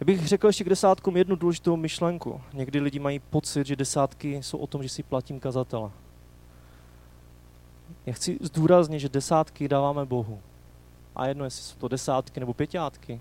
Já 0.00 0.04
bych 0.04 0.26
řekl 0.26 0.46
ještě 0.46 0.64
k 0.64 0.68
desátkům 0.68 1.16
jednu 1.16 1.36
důležitou 1.36 1.76
myšlenku. 1.76 2.40
Někdy 2.52 2.80
lidi 2.80 2.98
mají 2.98 3.18
pocit, 3.18 3.66
že 3.66 3.76
desátky 3.76 4.42
jsou 4.42 4.58
o 4.58 4.66
tom, 4.66 4.82
že 4.82 4.88
si 4.88 5.02
platím 5.02 5.40
kazatele. 5.40 5.90
Já 8.06 8.12
chci 8.12 8.38
zdůraznit, 8.40 9.00
že 9.00 9.08
desátky 9.08 9.68
dáváme 9.68 10.04
Bohu. 10.04 10.40
A 11.16 11.26
jedno, 11.26 11.44
jestli 11.44 11.62
jsou 11.62 11.76
to 11.78 11.88
desátky 11.88 12.40
nebo 12.40 12.54
pěťátky, 12.54 13.20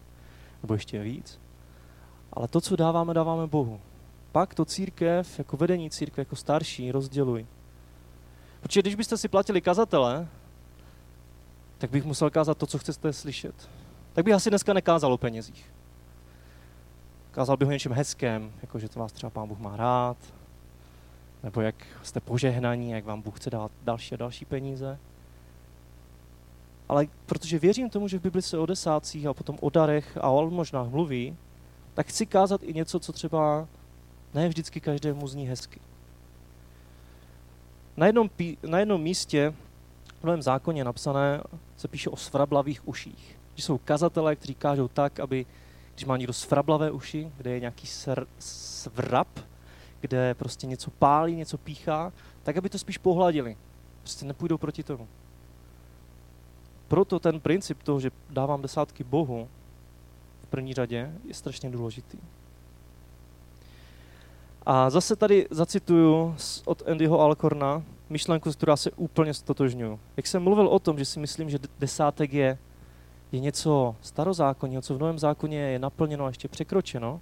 nebo 0.61 0.73
ještě 0.73 1.03
víc. 1.03 1.39
Ale 2.33 2.47
to, 2.47 2.61
co 2.61 2.75
dáváme, 2.75 3.13
dáváme 3.13 3.47
Bohu. 3.47 3.81
Pak 4.31 4.55
to 4.55 4.65
církev, 4.65 5.39
jako 5.39 5.57
vedení 5.57 5.89
církve, 5.89 6.21
jako 6.21 6.35
starší, 6.35 6.91
rozděluj. 6.91 7.45
Protože 8.61 8.81
když 8.81 8.95
byste 8.95 9.17
si 9.17 9.27
platili 9.27 9.61
kazatele, 9.61 10.27
tak 11.81 11.89
bych 11.89 12.03
musel 12.03 12.29
kázat 12.29 12.57
to, 12.57 12.65
co 12.65 12.77
chcete 12.77 13.13
slyšet. 13.13 13.69
Tak 14.13 14.25
bych 14.25 14.33
asi 14.33 14.49
dneska 14.49 14.73
nekázal 14.73 15.13
o 15.13 15.17
penězích. 15.17 15.71
Kázal 17.31 17.57
bych 17.57 17.67
o 17.67 17.71
něčem 17.71 17.93
hezkém, 17.93 18.51
jako 18.61 18.79
že 18.79 18.89
to 18.89 18.99
vás 18.99 19.11
třeba 19.11 19.29
pán 19.29 19.47
Bůh 19.47 19.59
má 19.59 19.77
rád, 19.77 20.17
nebo 21.43 21.61
jak 21.61 21.75
jste 22.03 22.19
požehnaní, 22.19 22.91
jak 22.91 23.05
vám 23.05 23.21
Bůh 23.21 23.39
chce 23.39 23.49
dát 23.49 23.71
další 23.83 24.15
a 24.15 24.17
další 24.17 24.45
peníze. 24.45 24.99
Ale 26.89 27.07
protože 27.25 27.59
věřím 27.59 27.89
tomu, 27.89 28.07
že 28.07 28.19
v 28.19 28.21
Bibli 28.21 28.41
se 28.41 28.57
o 28.57 28.65
desácích 28.65 29.25
a 29.25 29.33
potom 29.33 29.57
o 29.61 29.69
darech 29.69 30.17
a 30.17 30.29
o 30.29 30.49
možná 30.49 30.83
mluví, 30.83 31.37
tak 31.93 32.07
chci 32.07 32.25
kázat 32.25 32.63
i 32.63 32.73
něco, 32.73 32.99
co 32.99 33.13
třeba 33.13 33.67
ne 34.33 34.49
vždycky 34.49 34.81
každému 34.81 35.27
zní 35.27 35.47
hezky. 35.47 35.79
Na 37.97 38.05
jednom, 38.05 38.29
pí, 38.29 38.57
na 38.63 38.79
jednom 38.79 39.01
místě 39.01 39.53
v 40.21 40.23
Novém 40.23 40.41
zákoně 40.41 40.83
napsané 40.83 41.41
se 41.77 41.87
píše 41.87 42.09
o 42.09 42.15
svrablavých 42.15 42.87
uších. 42.87 43.39
Že 43.55 43.63
jsou 43.63 43.77
kazatelé, 43.77 44.35
kteří 44.35 44.55
kážou 44.55 44.87
tak, 44.87 45.19
aby 45.19 45.45
když 45.93 46.05
má 46.05 46.17
někdo 46.17 46.33
svrablavé 46.33 46.91
uši, 46.91 47.31
kde 47.37 47.51
je 47.51 47.59
nějaký 47.59 47.87
sr, 47.87 48.27
svrab, 48.39 49.27
kde 49.99 50.33
prostě 50.33 50.67
něco 50.67 50.91
pálí, 50.91 51.35
něco 51.35 51.57
píchá, 51.57 52.13
tak 52.43 52.57
aby 52.57 52.69
to 52.69 52.79
spíš 52.79 52.97
pohladili. 52.97 53.57
Prostě 53.99 54.25
nepůjdou 54.25 54.57
proti 54.57 54.83
tomu. 54.83 55.07
Proto 56.87 57.19
ten 57.19 57.39
princip 57.39 57.83
toho, 57.83 57.99
že 57.99 58.11
dávám 58.29 58.61
desátky 58.61 59.03
Bohu 59.03 59.47
v 60.43 60.47
první 60.47 60.73
řadě, 60.73 61.11
je 61.27 61.33
strašně 61.33 61.69
důležitý. 61.69 62.17
A 64.65 64.89
zase 64.89 65.15
tady 65.15 65.47
zacituju 65.49 66.35
od 66.65 66.89
Andyho 66.89 67.19
Alcorna 67.19 67.83
myšlenku, 68.11 68.51
s 68.51 68.55
která 68.55 68.75
se 68.75 68.91
úplně 68.91 69.33
stotožňuju. 69.33 69.99
Jak 70.17 70.27
jsem 70.27 70.43
mluvil 70.43 70.67
o 70.67 70.79
tom, 70.79 70.97
že 70.97 71.05
si 71.05 71.19
myslím, 71.19 71.49
že 71.49 71.59
desátek 71.79 72.33
je 72.33 72.57
je 73.31 73.39
něco 73.39 73.95
starozákonního, 74.01 74.81
co 74.81 74.95
v 74.95 74.99
Novém 74.99 75.19
zákoně 75.19 75.59
je 75.59 75.79
naplněno 75.79 76.25
a 76.25 76.27
ještě 76.27 76.47
překročeno, 76.47 77.21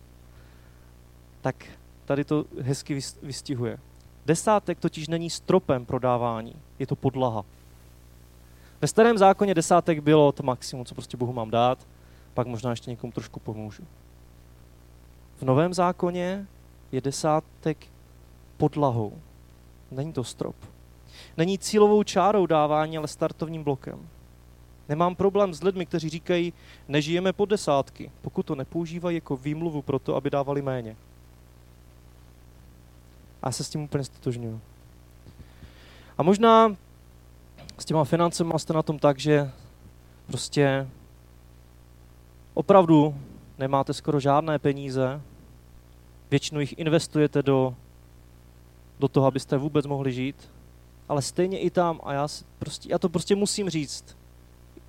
tak 1.41 1.65
tady 2.06 2.23
to 2.23 2.45
hezky 2.62 2.99
vystihuje. 3.21 3.80
Desátek 4.25 4.80
totiž 4.80 5.08
není 5.08 5.30
stropem 5.30 5.86
prodávání, 5.86 6.56
je 6.80 6.88
to 6.88 6.95
podlaha. 6.95 7.45
Ve 8.82 8.88
starém 8.88 9.17
zákoně 9.17 9.54
desátek 9.54 9.99
bylo 9.99 10.32
to 10.32 10.43
maximum, 10.43 10.86
co 10.86 10.95
prostě 10.95 11.17
Bohu 11.17 11.34
mám 11.34 11.52
dát, 11.52 11.88
pak 12.34 12.47
možná 12.47 12.69
ještě 12.69 12.89
někomu 12.89 13.13
trošku 13.13 13.39
pomůžu. 13.39 13.84
V 15.38 15.41
novém 15.41 15.73
zákoně 15.73 16.47
je 16.91 17.02
desátek 17.02 17.78
podlahou. 18.58 19.13
Není 19.91 20.13
to 20.13 20.23
strop. 20.23 20.56
Není 21.39 21.58
cílovou 21.58 22.04
čárou 22.04 22.45
dávání, 22.45 22.97
ale 22.97 23.08
startovním 23.08 23.63
blokem. 23.63 24.10
Nemám 24.89 25.15
problém 25.15 25.54
s 25.54 25.63
lidmi, 25.63 25.86
kteří 25.86 26.10
říkají, 26.10 26.54
nežijeme 26.88 27.34
po 27.34 27.45
desátky, 27.45 28.12
pokud 28.21 28.45
to 28.45 28.56
nepoužívají 28.56 29.15
jako 29.15 29.38
výmluvu 29.38 29.82
pro 29.82 29.99
to, 29.99 30.15
aby 30.15 30.30
dávali 30.30 30.62
méně. 30.62 30.95
A 33.41 33.47
já 33.47 33.52
se 33.52 33.63
s 33.63 33.69
tím 33.69 33.82
úplně 33.82 34.04
stotožňuju. 34.04 34.62
A 36.17 36.23
možná 36.23 36.75
s 37.78 37.86
těma 37.86 38.04
financemi 38.04 38.54
jste 38.58 38.73
na 38.73 38.84
tom 38.84 38.99
tak, 38.99 39.19
že 39.19 39.52
prostě 40.28 40.88
opravdu 42.54 43.15
nemáte 43.58 43.93
skoro 43.93 44.19
žádné 44.19 44.60
peníze, 44.60 45.21
většinou 46.32 46.60
jich 46.60 46.80
investujete 46.80 47.43
do, 47.43 47.75
do 48.99 49.08
toho, 49.08 49.28
abyste 49.28 49.58
vůbec 49.58 49.86
mohli 49.86 50.13
žít, 50.13 50.49
ale 51.10 51.22
stejně 51.22 51.60
i 51.60 51.69
tam, 51.69 52.02
a 52.04 52.13
já, 52.13 52.28
prostě, 52.60 52.89
já 52.91 52.98
to 52.98 53.10
prostě 53.10 53.36
musím 53.36 53.69
říct, 53.69 54.17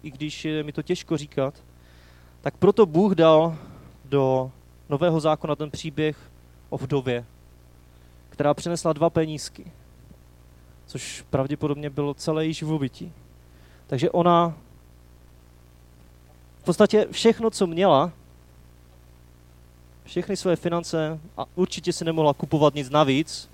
i 0.03 0.11
když 0.11 0.45
je 0.45 0.63
mi 0.63 0.73
to 0.73 0.83
těžko 0.83 1.17
říkat, 1.17 1.55
tak 2.41 2.57
proto 2.57 2.87
Bůh 2.87 3.15
dal 3.15 3.57
do 4.05 4.51
nového 4.89 5.21
zákona 5.21 5.57
ten 5.57 5.71
příběh 5.71 6.31
o 6.71 6.79
vdově, 6.79 7.25
která 8.29 8.55
přinesla 8.55 8.93
dva 8.93 9.11
penízky, 9.11 9.73
což 10.87 11.25
pravděpodobně 11.31 11.91
bylo 11.91 12.15
celé 12.15 12.45
její 12.45 12.55
živobytí. 12.55 13.13
Takže 13.87 14.11
ona 14.11 14.55
v 16.59 16.65
podstatě 16.65 17.07
všechno, 17.11 17.51
co 17.51 17.67
měla, 17.67 18.13
všechny 20.05 20.37
své 20.37 20.57
finance 20.57 21.21
a 21.37 21.45
určitě 21.55 21.93
si 21.93 22.05
nemohla 22.05 22.35
kupovat 22.35 22.75
nic 22.75 22.91
navíc. 22.91 23.49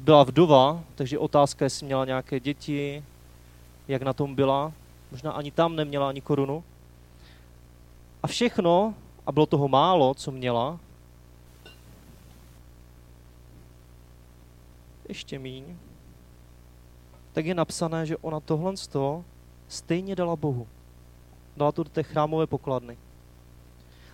Byla 0.00 0.24
vdova, 0.24 0.84
takže 0.94 1.18
otázka, 1.18 1.64
jestli 1.64 1.86
měla 1.86 2.04
nějaké 2.04 2.40
děti, 2.40 3.04
jak 3.88 4.02
na 4.02 4.12
tom 4.12 4.34
byla. 4.34 4.72
Možná 5.10 5.32
ani 5.32 5.50
tam 5.50 5.76
neměla 5.76 6.08
ani 6.08 6.20
korunu. 6.20 6.64
A 8.22 8.26
všechno, 8.26 8.94
a 9.26 9.32
bylo 9.32 9.46
toho 9.46 9.68
málo, 9.68 10.14
co 10.14 10.30
měla, 10.30 10.78
ještě 15.08 15.38
míň, 15.38 15.76
tak 17.32 17.46
je 17.46 17.54
napsané, 17.54 18.06
že 18.06 18.16
ona 18.16 18.40
tohle 18.40 18.74
stejně 19.68 20.16
dala 20.16 20.36
Bohu. 20.36 20.66
Dala 21.56 21.72
to 21.72 21.82
do 21.82 21.90
té 21.90 22.02
chrámové 22.02 22.46
pokladny. 22.46 22.96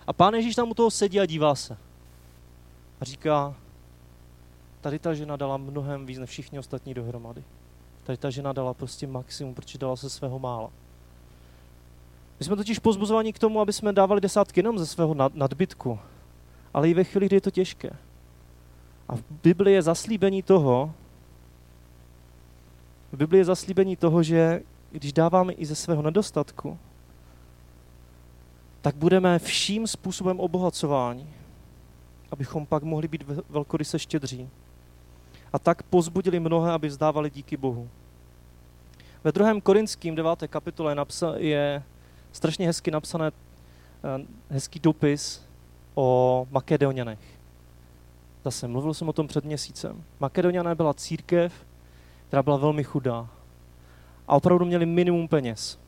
A 0.07 0.13
pán 0.13 0.33
Ježíš 0.33 0.55
tam 0.55 0.69
u 0.69 0.73
toho 0.73 0.91
sedí 0.91 1.19
a 1.19 1.25
dívá 1.25 1.55
se. 1.55 1.77
A 3.01 3.05
říká, 3.05 3.55
tady 4.81 4.99
ta 4.99 5.13
žena 5.13 5.35
dala 5.35 5.57
mnohem 5.57 6.05
víc 6.05 6.19
než 6.19 6.29
všichni 6.29 6.59
ostatní 6.59 6.93
dohromady. 6.93 7.43
Tady 8.03 8.17
ta 8.17 8.29
žena 8.29 8.53
dala 8.53 8.73
prostě 8.73 9.07
maximum, 9.07 9.53
protože 9.53 9.77
dala 9.77 9.95
se 9.95 10.09
svého 10.09 10.39
mála. 10.39 10.69
My 12.39 12.45
jsme 12.45 12.55
totiž 12.55 12.79
pozbuzováni 12.79 13.33
k 13.33 13.39
tomu, 13.39 13.61
aby 13.61 13.73
jsme 13.73 13.93
dávali 13.93 14.21
desátky 14.21 14.59
jenom 14.59 14.79
ze 14.79 14.85
svého 14.85 15.13
nadbytku, 15.33 15.99
ale 16.73 16.89
i 16.89 16.93
ve 16.93 17.03
chvíli, 17.03 17.25
kdy 17.25 17.35
je 17.35 17.41
to 17.41 17.51
těžké. 17.51 17.89
A 19.07 19.15
v 19.15 19.23
Biblii 19.43 19.75
je 19.75 19.81
zaslíbení 19.81 20.43
toho, 20.43 20.93
v 23.11 23.17
Biblii 23.17 23.39
je 23.39 23.45
zaslíbení 23.45 23.95
toho, 23.95 24.23
že 24.23 24.61
když 24.91 25.13
dáváme 25.13 25.53
i 25.53 25.65
ze 25.65 25.75
svého 25.75 26.01
nedostatku, 26.01 26.77
tak 28.81 28.95
budeme 28.95 29.39
vším 29.39 29.87
způsobem 29.87 30.39
obohacováni, 30.39 31.27
abychom 32.31 32.65
pak 32.65 32.83
mohli 32.83 33.07
být 33.07 33.23
velkoryse 33.49 33.99
štědří. 33.99 34.49
A 35.53 35.59
tak 35.59 35.83
pozbudili 35.83 36.39
mnohé, 36.39 36.71
aby 36.71 36.87
vzdávali 36.87 37.29
díky 37.29 37.57
Bohu. 37.57 37.89
Ve 39.23 39.31
druhém 39.31 39.61
Korinským 39.61 40.15
9. 40.15 40.47
kapitole 40.47 40.95
je 41.35 41.83
strašně 42.31 42.67
hezky 42.67 42.91
napsané, 42.91 43.31
eh, 43.31 44.25
hezký 44.49 44.79
dopis 44.79 45.45
o 45.95 46.47
Makedonianech. 46.51 47.19
Zase 48.45 48.67
mluvil 48.67 48.93
jsem 48.93 49.09
o 49.09 49.13
tom 49.13 49.27
před 49.27 49.45
měsícem. 49.45 50.03
Makedoniané 50.19 50.75
byla 50.75 50.93
církev, 50.93 51.53
která 52.27 52.43
byla 52.43 52.57
velmi 52.57 52.83
chudá. 52.83 53.27
A 54.27 54.35
opravdu 54.35 54.65
měli 54.65 54.85
minimum 54.85 55.27
peněz. 55.27 55.79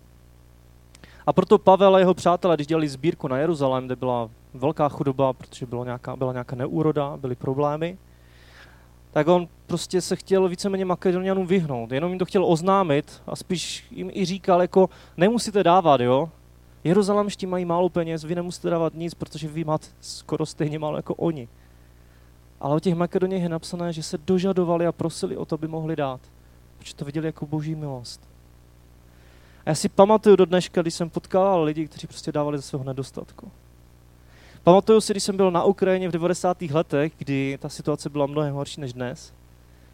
A 1.27 1.33
proto 1.33 1.57
Pavel 1.57 1.95
a 1.95 1.99
jeho 1.99 2.13
přátelé, 2.13 2.55
když 2.55 2.67
dělali 2.67 2.89
sbírku 2.89 3.27
na 3.27 3.37
Jeruzalém, 3.37 3.85
kde 3.85 3.95
byla 3.95 4.29
velká 4.53 4.89
chudoba, 4.89 5.33
protože 5.33 5.65
bylo 5.65 5.85
nějaká, 5.85 6.15
byla 6.15 6.31
nějaká 6.31 6.55
neúroda, 6.55 7.17
byly 7.17 7.35
problémy, 7.35 7.97
tak 9.11 9.27
on 9.27 9.47
prostě 9.67 10.01
se 10.01 10.15
chtěl 10.15 10.49
víceméně 10.49 10.85
Makedonianům 10.85 11.47
vyhnout. 11.47 11.91
Jenom 11.91 12.09
jim 12.09 12.19
to 12.19 12.25
chtěl 12.25 12.45
oznámit 12.45 13.21
a 13.27 13.35
spíš 13.35 13.85
jim 13.91 14.11
i 14.13 14.25
říkal, 14.25 14.61
jako 14.61 14.89
nemusíte 15.17 15.63
dávat, 15.63 16.01
jo. 16.01 16.29
Jeruzalemští 16.83 17.45
mají 17.45 17.65
málo 17.65 17.89
peněz, 17.89 18.23
vy 18.23 18.35
nemusíte 18.35 18.69
dávat 18.69 18.93
nic, 18.95 19.13
protože 19.13 19.47
vy 19.47 19.63
máte 19.63 19.87
skoro 20.01 20.45
stejně 20.45 20.79
málo 20.79 20.97
jako 20.97 21.15
oni. 21.15 21.47
Ale 22.59 22.75
o 22.75 22.79
těch 22.79 22.95
Makedoniech 22.95 23.43
je 23.43 23.49
napsané, 23.49 23.93
že 23.93 24.03
se 24.03 24.17
dožadovali 24.17 24.87
a 24.87 24.91
prosili 24.91 25.37
o 25.37 25.45
to, 25.45 25.55
aby 25.55 25.67
mohli 25.67 25.95
dát. 25.95 26.21
Protože 26.77 26.95
to 26.95 27.05
viděli 27.05 27.25
jako 27.25 27.45
boží 27.45 27.75
milost. 27.75 28.21
A 29.65 29.69
já 29.69 29.75
si 29.75 29.89
pamatuju 29.89 30.35
do 30.35 30.45
dneška, 30.45 30.81
když 30.81 30.93
jsem 30.93 31.09
potkal 31.09 31.63
lidi, 31.63 31.87
kteří 31.87 32.07
prostě 32.07 32.31
dávali 32.31 32.57
ze 32.57 32.61
svého 32.61 32.83
nedostatku. 32.83 33.51
Pamatuju 34.63 35.01
si, 35.01 35.13
když 35.13 35.23
jsem 35.23 35.37
byl 35.37 35.51
na 35.51 35.63
Ukrajině 35.63 36.09
v 36.09 36.11
90. 36.11 36.61
letech, 36.61 37.13
kdy 37.17 37.57
ta 37.61 37.69
situace 37.69 38.09
byla 38.09 38.25
mnohem 38.25 38.53
horší 38.53 38.81
než 38.81 38.93
dnes. 38.93 39.33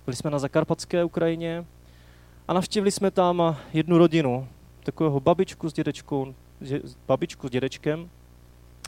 Byli 0.06 0.16
jsme 0.16 0.30
na 0.30 0.40
zakarpatské 0.40 1.04
Ukrajině 1.04 1.66
a 2.48 2.54
navštívili 2.54 2.92
jsme 2.92 3.12
tam 3.12 3.58
jednu 3.74 3.98
rodinu, 3.98 4.48
takového 4.84 5.20
babičku 5.20 5.70
s 5.70 5.74
dědečkou, 5.74 6.34
babičku 7.08 7.48
s 7.48 7.52
dědečkem. 7.52 8.10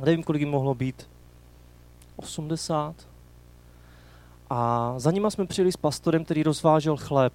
Nevím, 0.05 0.23
kolik 0.23 0.39
jim 0.39 0.49
mohlo 0.49 0.75
být. 0.75 1.09
80. 2.15 2.95
A 4.49 4.93
za 4.97 5.11
nima 5.11 5.29
jsme 5.29 5.45
přijeli 5.45 5.71
s 5.71 5.77
pastorem, 5.77 6.25
který 6.25 6.43
rozvážel 6.43 6.97
chléb. 6.97 7.33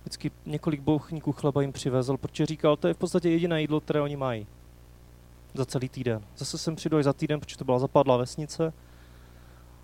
Vždycky 0.00 0.30
několik 0.46 0.80
bouchníků 0.80 1.32
chleba 1.32 1.62
jim 1.62 1.72
přivezl, 1.72 2.16
protože 2.16 2.46
říkal, 2.46 2.76
to 2.76 2.88
je 2.88 2.94
v 2.94 2.98
podstatě 2.98 3.30
jediné 3.30 3.60
jídlo, 3.60 3.80
které 3.80 4.00
oni 4.00 4.16
mají 4.16 4.46
za 5.56 5.66
celý 5.66 5.88
týden. 5.88 6.22
Zase 6.36 6.58
jsem 6.58 6.76
přijdu 6.76 7.02
za 7.02 7.12
týden, 7.12 7.40
protože 7.40 7.56
to 7.56 7.64
byla 7.64 7.78
zapadlá 7.78 8.16
vesnice. 8.16 8.72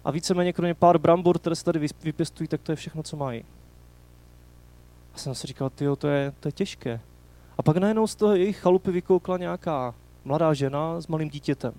A 0.05 0.11
víceméně 0.11 0.53
kromě 0.53 0.75
pár 0.75 0.99
brambor, 0.99 1.39
které 1.39 1.57
se 1.57 1.65
tady 1.65 1.89
vypěstují, 2.03 2.49
tak 2.49 2.63
to 2.63 2.73
je 2.73 2.77
všechno, 2.77 3.03
co 3.03 3.17
mají. 3.17 3.45
A 5.15 5.19
jsem 5.19 5.35
si 5.35 5.47
říkal, 5.47 5.71
ty 5.71 5.85
to 5.99 6.09
je, 6.09 6.33
to 6.41 6.49
je 6.49 6.53
těžké. 6.53 7.01
A 7.59 7.63
pak 7.63 7.77
najednou 7.77 8.07
z 8.07 8.15
toho 8.15 8.35
jejich 8.35 8.59
chalupy 8.59 8.91
vykoukla 8.91 9.39
nějaká 9.39 9.95
mladá 10.25 10.55
žena 10.55 11.01
s 11.01 11.07
malým 11.07 11.29
dítětem. 11.29 11.75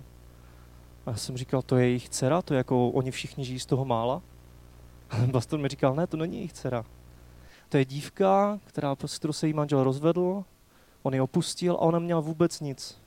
A 1.06 1.10
já 1.10 1.16
jsem 1.16 1.36
říkal, 1.36 1.62
to 1.62 1.76
je 1.76 1.86
jejich 1.86 2.08
dcera, 2.08 2.42
to 2.42 2.54
je 2.54 2.58
jako 2.58 2.88
oni 2.88 3.10
všichni 3.10 3.44
žijí 3.44 3.60
z 3.60 3.66
toho 3.66 3.84
mála. 3.84 4.22
A 5.10 5.16
pastor 5.32 5.58
mi 5.58 5.68
říkal, 5.68 5.94
ne, 5.94 6.06
to 6.06 6.16
není 6.16 6.36
jejich 6.36 6.52
dcera. 6.52 6.84
To 7.68 7.76
je 7.76 7.84
dívka, 7.84 8.60
která, 8.64 8.94
prostě, 8.94 9.18
kterou 9.18 9.32
se 9.32 9.46
jí 9.46 9.52
manžel 9.52 9.84
rozvedl, 9.84 10.44
on 11.02 11.14
ji 11.14 11.20
opustil 11.20 11.74
a 11.74 11.78
ona 11.78 11.98
měla 11.98 12.20
vůbec 12.20 12.60
nic 12.60 13.03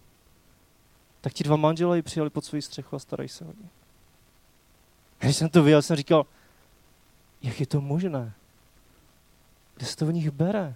tak 1.22 1.34
ti 1.34 1.44
dva 1.44 1.56
manželé 1.56 1.98
ji 1.98 2.02
přijali 2.02 2.30
pod 2.30 2.46
svou 2.46 2.62
střechu 2.62 2.96
a 2.96 3.00
starají 3.00 3.30
se 3.30 3.46
o 3.46 3.48
ní. 3.48 3.70
Když 5.20 5.36
jsem 5.36 5.50
to 5.50 5.64
viděl, 5.64 5.82
jsem 5.82 5.96
říkal, 5.96 6.26
jak 7.42 7.60
je 7.60 7.68
to 7.68 7.82
možné? 7.82 8.34
Kde 9.76 9.86
se 9.86 9.96
to 9.96 10.06
v 10.06 10.14
nich 10.14 10.32
bere? 10.32 10.76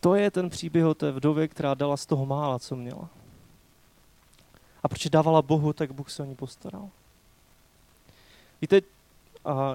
To 0.00 0.14
je 0.14 0.30
ten 0.30 0.50
příběh 0.50 0.84
o 0.84 0.94
té 0.94 1.12
vdově, 1.12 1.48
která 1.48 1.74
dala 1.74 1.96
z 1.96 2.06
toho 2.06 2.26
mála, 2.26 2.58
co 2.58 2.76
měla. 2.76 3.08
A 4.82 4.88
protože 4.88 5.10
dávala 5.10 5.42
Bohu, 5.42 5.72
tak 5.72 5.92
Bůh 5.92 6.10
se 6.10 6.22
o 6.22 6.26
ní 6.26 6.34
postaral. 6.34 6.90
Víte, 8.60 8.80
a 9.44 9.74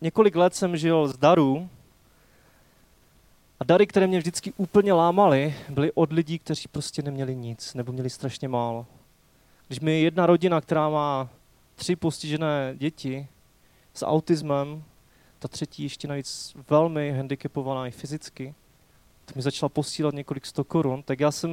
několik 0.00 0.36
let 0.36 0.54
jsem 0.54 0.76
žil 0.76 1.08
z 1.08 1.16
darů 1.16 1.70
a 3.62 3.64
dary, 3.64 3.86
které 3.86 4.06
mě 4.06 4.18
vždycky 4.18 4.52
úplně 4.56 4.92
lámaly, 4.92 5.54
byly 5.68 5.92
od 5.92 6.12
lidí, 6.12 6.38
kteří 6.38 6.68
prostě 6.68 7.02
neměli 7.02 7.36
nic, 7.36 7.74
nebo 7.74 7.92
měli 7.92 8.10
strašně 8.10 8.48
málo. 8.48 8.86
Když 9.66 9.80
mi 9.80 10.00
jedna 10.00 10.26
rodina, 10.26 10.60
která 10.60 10.88
má 10.88 11.28
tři 11.74 11.96
postižené 11.96 12.74
děti 12.78 13.26
s 13.94 14.06
autismem, 14.06 14.84
ta 15.38 15.48
třetí 15.48 15.82
ještě 15.82 16.08
navíc 16.08 16.56
velmi 16.70 17.12
handicapovaná 17.12 17.86
i 17.86 17.90
fyzicky, 17.90 18.54
tak 19.24 19.36
mi 19.36 19.42
začala 19.42 19.68
posílat 19.68 20.14
několik 20.14 20.46
sto 20.46 20.64
korun, 20.64 21.02
tak 21.02 21.20
já 21.20 21.30
jsem, 21.30 21.50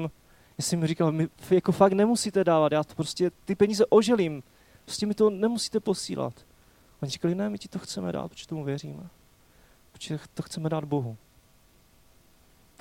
já 0.57 0.63
jsem 0.63 0.79
mi 0.79 0.87
říkal, 0.87 1.11
my 1.11 1.27
jako 1.49 1.71
fakt 1.71 1.93
nemusíte 1.93 2.43
dávat, 2.43 2.71
já 2.71 2.83
to 2.83 2.95
prostě 2.95 3.31
ty 3.45 3.55
peníze 3.55 3.85
oželím, 3.85 4.43
prostě 4.85 5.05
mi 5.05 5.13
to 5.13 5.29
nemusíte 5.29 5.79
posílat. 5.79 6.33
Oni 7.01 7.11
říkali, 7.11 7.35
ne, 7.35 7.49
my 7.49 7.57
ti 7.57 7.67
to 7.67 7.79
chceme 7.79 8.11
dát, 8.11 8.27
protože 8.27 8.47
tomu 8.47 8.63
věříme. 8.63 9.03
Protože 9.91 10.19
to 10.33 10.43
chceme 10.43 10.69
dát 10.69 10.83
Bohu. 10.83 11.17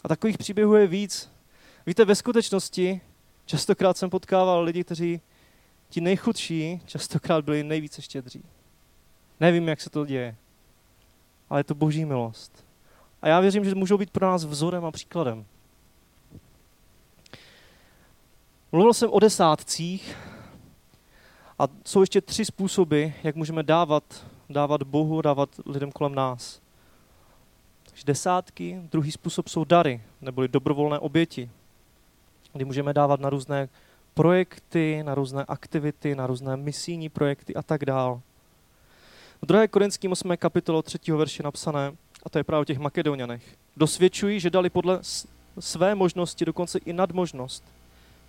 A 0.04 0.08
takových 0.08 0.38
příběhů 0.38 0.74
je 0.74 0.86
víc. 0.86 1.30
Víte, 1.86 2.04
ve 2.04 2.14
skutečnosti 2.14 3.00
častokrát 3.46 3.96
jsem 3.96 4.10
potkával 4.10 4.62
lidi, 4.62 4.84
kteří 4.84 5.20
ti 5.88 6.00
nejchudší 6.00 6.80
častokrát 6.86 7.44
byli 7.44 7.62
nejvíce 7.62 8.02
štědří. 8.02 8.44
Nevím, 9.40 9.68
jak 9.68 9.80
se 9.80 9.90
to 9.90 10.06
děje, 10.06 10.36
ale 11.50 11.60
je 11.60 11.64
to 11.64 11.74
boží 11.74 12.04
milost. 12.04 12.64
A 13.22 13.28
já 13.28 13.40
věřím, 13.40 13.64
že 13.64 13.74
můžou 13.74 13.98
být 13.98 14.10
pro 14.10 14.26
nás 14.26 14.44
vzorem 14.44 14.84
a 14.84 14.90
příkladem. 14.90 15.44
Mluvil 18.72 18.94
jsem 18.94 19.10
o 19.10 19.20
desátcích 19.20 20.16
a 21.58 21.68
jsou 21.84 22.00
ještě 22.00 22.20
tři 22.20 22.44
způsoby, 22.44 23.06
jak 23.22 23.36
můžeme 23.36 23.62
dávat, 23.62 24.26
dávat 24.50 24.82
Bohu, 24.82 25.22
dávat 25.22 25.50
lidem 25.66 25.92
kolem 25.92 26.14
nás. 26.14 26.60
Desátky, 28.04 28.80
druhý 28.92 29.12
způsob 29.12 29.48
jsou 29.48 29.64
dary, 29.64 30.02
neboli 30.20 30.48
dobrovolné 30.48 30.98
oběti, 30.98 31.50
kdy 32.52 32.64
můžeme 32.64 32.92
dávat 32.92 33.20
na 33.20 33.30
různé 33.30 33.68
projekty, 34.14 35.02
na 35.02 35.14
různé 35.14 35.44
aktivity, 35.48 36.14
na 36.14 36.26
různé 36.26 36.56
misijní 36.56 37.08
projekty 37.08 37.54
a 37.54 37.62
tak 37.62 37.84
dál. 37.84 38.20
V 39.42 39.46
2. 39.46 39.66
Korinským 39.66 40.12
8. 40.12 40.36
kapitolo 40.36 40.82
3. 40.82 40.98
verše 41.12 41.42
napsané, 41.42 41.92
a 42.22 42.28
to 42.30 42.38
je 42.38 42.44
právě 42.44 42.60
o 42.60 42.64
těch 42.64 42.78
Makedonianech, 42.78 43.42
dosvědčují, 43.76 44.40
že 44.40 44.50
dali 44.50 44.70
podle 44.70 44.98
své 45.58 45.94
možnosti, 45.94 46.44
dokonce 46.44 46.78
i 46.78 46.92
nadmožnost. 46.92 47.64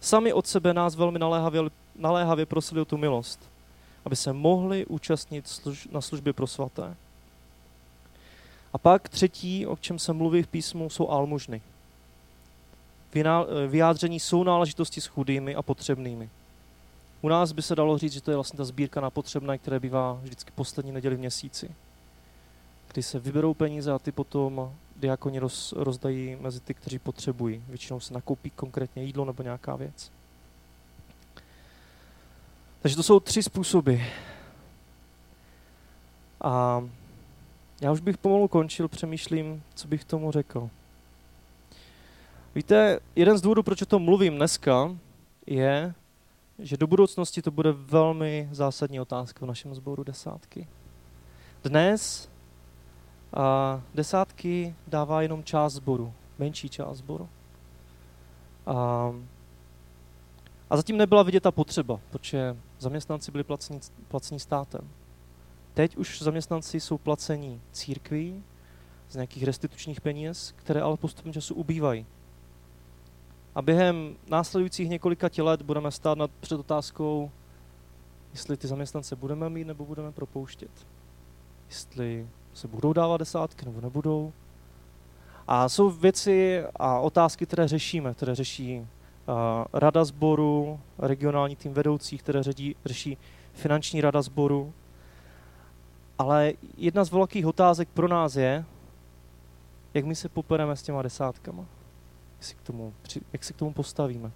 Sami 0.02 0.34
od 0.34 0.48
sebe 0.48 0.74
nás 0.74 0.96
velmi 0.96 1.20
naléhavě, 1.20 1.62
naléhavě 1.96 2.46
prosili 2.46 2.82
o 2.82 2.86
tu 2.86 2.98
milost, 2.98 3.50
aby 4.06 4.16
se 4.16 4.34
mohli 4.34 4.86
účastnit 4.86 5.48
služ, 5.48 5.88
na 5.92 6.02
službě 6.02 6.34
pro 6.34 6.48
svaté. 6.48 6.96
A 8.74 8.78
pak 8.78 9.10
třetí, 9.10 9.68
o 9.68 9.78
čem 9.78 10.00
se 10.00 10.14
mluví 10.14 10.44
v 10.44 10.48
písmu, 10.48 10.90
jsou 10.90 11.10
almužny. 11.10 11.62
Vyjádření 13.68 14.20
jsou 14.20 14.44
náležitosti 14.44 15.02
s 15.02 15.06
chudými 15.06 15.56
a 15.56 15.62
potřebnými. 15.62 16.30
U 17.22 17.30
nás 17.30 17.52
by 17.52 17.62
se 17.62 17.76
dalo 17.76 17.98
říct, 17.98 18.14
že 18.14 18.22
to 18.22 18.32
je 18.32 18.38
vlastně 18.38 18.58
ta 18.58 18.66
sbírka 18.66 19.02
na 19.02 19.10
potřebné, 19.10 19.58
které 19.58 19.80
bývá 19.80 20.14
vždycky 20.14 20.52
poslední 20.56 20.92
neděli 20.92 21.16
v 21.16 21.20
měsíci. 21.20 21.72
Kdy 22.92 23.04
se 23.04 23.20
vyberou 23.20 23.54
peníze 23.54 23.92
a 23.92 24.00
ty 24.00 24.12
potom 24.12 24.74
diakoni 24.96 25.40
roz, 25.40 25.72
rozdají 25.72 26.38
mezi 26.42 26.60
ty, 26.60 26.74
kteří 26.74 27.00
potřebují. 27.00 27.64
Většinou 27.68 28.00
se 28.00 28.14
nakoupí 28.14 28.50
konkrétně 28.50 29.04
jídlo 29.04 29.26
nebo 29.26 29.44
nějaká 29.44 29.76
věc. 29.76 30.12
Takže 32.82 32.96
to 32.96 33.04
jsou 33.04 33.20
tři 33.20 33.44
způsoby. 33.44 33.96
A 36.42 36.84
já 37.82 37.92
už 37.92 38.00
bych 38.00 38.18
pomalu 38.18 38.48
končil, 38.48 38.88
přemýšlím, 38.88 39.64
co 39.76 39.88
bych 39.88 40.06
tomu 40.06 40.32
řekl. 40.32 40.70
Víte, 42.56 43.00
jeden 43.16 43.38
z 43.38 43.42
důvodů, 43.42 43.64
proč 43.64 43.82
o 43.82 43.86
tom 43.86 44.04
mluvím 44.04 44.36
dneska, 44.36 44.96
je, 45.48 45.94
že 46.60 46.78
do 46.78 46.88
budoucnosti 46.88 47.42
to 47.42 47.52
bude 47.52 47.72
velmi 47.72 48.50
zásadní 48.52 49.00
otázka 49.00 49.46
v 49.46 49.48
našem 49.48 49.76
sboru 49.76 50.04
desátky. 50.04 50.68
Dnes 51.64 52.30
a 53.34 53.82
desátky 53.96 54.76
dává 54.88 55.22
jenom 55.22 55.44
část 55.44 55.74
sboru, 55.74 56.14
menší 56.40 56.70
část 56.70 56.98
sboru. 56.98 57.30
A, 58.66 59.12
a 60.70 60.78
zatím 60.78 60.98
nebyla 60.98 61.24
vidět 61.24 61.44
ta 61.44 61.52
potřeba, 61.52 62.00
protože 62.10 62.58
zaměstnanci 62.80 63.32
byli 63.32 63.44
placení, 63.44 63.80
placení 64.08 64.40
státem. 64.40 64.90
Teď 65.80 65.98
už 65.98 66.22
zaměstnanci 66.22 66.80
jsou 66.80 66.98
placení 66.98 67.62
církví 67.72 68.44
z 69.10 69.16
nějakých 69.16 69.44
restitučních 69.44 70.02
peněz, 70.02 70.54
které 70.56 70.82
ale 70.82 70.98
postupem 70.98 71.34
času 71.34 71.56
ubývají. 71.56 72.06
A 73.56 73.62
během 73.62 74.16
následujících 74.30 74.90
několika 74.90 75.30
let 75.38 75.62
budeme 75.62 75.92
stát 75.92 76.18
nad, 76.18 76.32
před 76.40 76.60
otázkou, 76.60 77.32
jestli 78.32 78.58
ty 78.58 78.68
zaměstnance 78.68 79.16
budeme 79.16 79.50
mít 79.50 79.68
nebo 79.68 79.86
budeme 79.86 80.12
propouštět. 80.12 80.72
Jestli 81.70 82.28
se 82.54 82.68
budou 82.68 82.94
dávat 82.94 83.18
desátky 83.18 83.66
nebo 83.66 83.82
nebudou. 83.82 84.34
A 85.48 85.70
jsou 85.70 85.90
věci 85.90 86.64
a 86.76 87.00
otázky, 87.00 87.46
které 87.46 87.68
řešíme, 87.68 88.14
které 88.14 88.36
řeší 88.36 88.80
uh, 88.80 88.86
rada 89.74 90.06
sboru, 90.06 90.80
regionální 90.98 91.56
tým 91.56 91.74
vedoucích, 91.74 92.24
které 92.24 92.44
řeší, 92.44 92.76
řeší 92.86 93.18
finanční 93.54 94.02
rada 94.02 94.22
sboru. 94.22 94.74
Ale 96.20 96.54
jedna 96.78 97.04
z 97.04 97.12
velkých 97.12 97.46
otázek 97.46 97.90
pro 97.94 98.08
nás 98.08 98.36
je, 98.36 98.66
jak 99.94 100.06
my 100.06 100.16
se 100.16 100.30
popereme 100.30 100.76
s 100.76 100.84
těma 100.84 101.02
desátkama. 101.02 101.66
Jak 102.38 102.44
se 102.44 102.54
k 102.54 102.62
tomu, 102.62 102.94
jak 103.34 103.44
se 103.44 103.54
k 103.54 103.56
tomu 103.56 103.74
postavíme. 103.74 104.32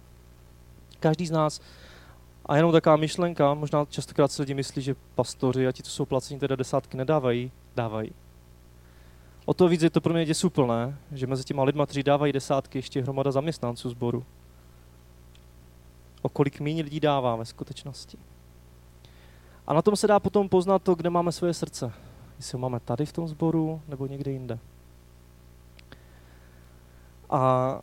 Každý 1.00 1.26
z 1.26 1.30
nás, 1.30 1.60
a 2.46 2.56
jenom 2.56 2.72
taková 2.72 2.96
myšlenka, 2.96 3.54
možná 3.54 3.84
častokrát 3.84 4.32
se 4.32 4.42
lidi 4.42 4.54
myslí, 4.54 4.82
že 4.82 4.96
pastoři 5.14 5.66
a 5.66 5.72
ti, 5.72 5.82
co 5.82 5.90
jsou 5.90 6.04
placení, 6.04 6.40
teda 6.40 6.56
desátky 6.56 6.96
nedávají, 6.96 7.50
dávají. 7.76 8.12
O 9.44 9.54
to 9.54 9.68
víc 9.68 9.82
je 9.82 9.90
to 9.90 10.00
pro 10.00 10.14
mě 10.14 10.24
děsuplné, 10.24 10.98
že 11.12 11.26
mezi 11.26 11.44
těma 11.44 11.64
lidma, 11.64 11.86
kteří 11.86 12.02
dávají 12.02 12.32
desátky, 12.32 12.78
ještě 12.78 13.02
hromada 13.02 13.32
zaměstnanců 13.32 13.90
sboru. 13.90 14.24
O 16.22 16.28
kolik 16.28 16.60
méně 16.60 16.82
lidí 16.82 17.00
dává 17.00 17.36
ve 17.36 17.44
skutečnosti. 17.44 18.18
A 19.66 19.74
na 19.74 19.82
tom 19.82 19.96
se 19.96 20.06
dá 20.06 20.20
potom 20.20 20.48
poznat 20.48 20.82
to, 20.82 20.94
kde 20.94 21.10
máme 21.10 21.32
svoje 21.32 21.54
srdce. 21.54 21.92
Jestli 22.36 22.56
ho 22.56 22.58
máme 22.58 22.80
tady 22.80 23.06
v 23.06 23.12
tom 23.12 23.28
sboru, 23.28 23.82
nebo 23.88 24.06
někde 24.06 24.30
jinde. 24.30 24.58
A 27.30 27.80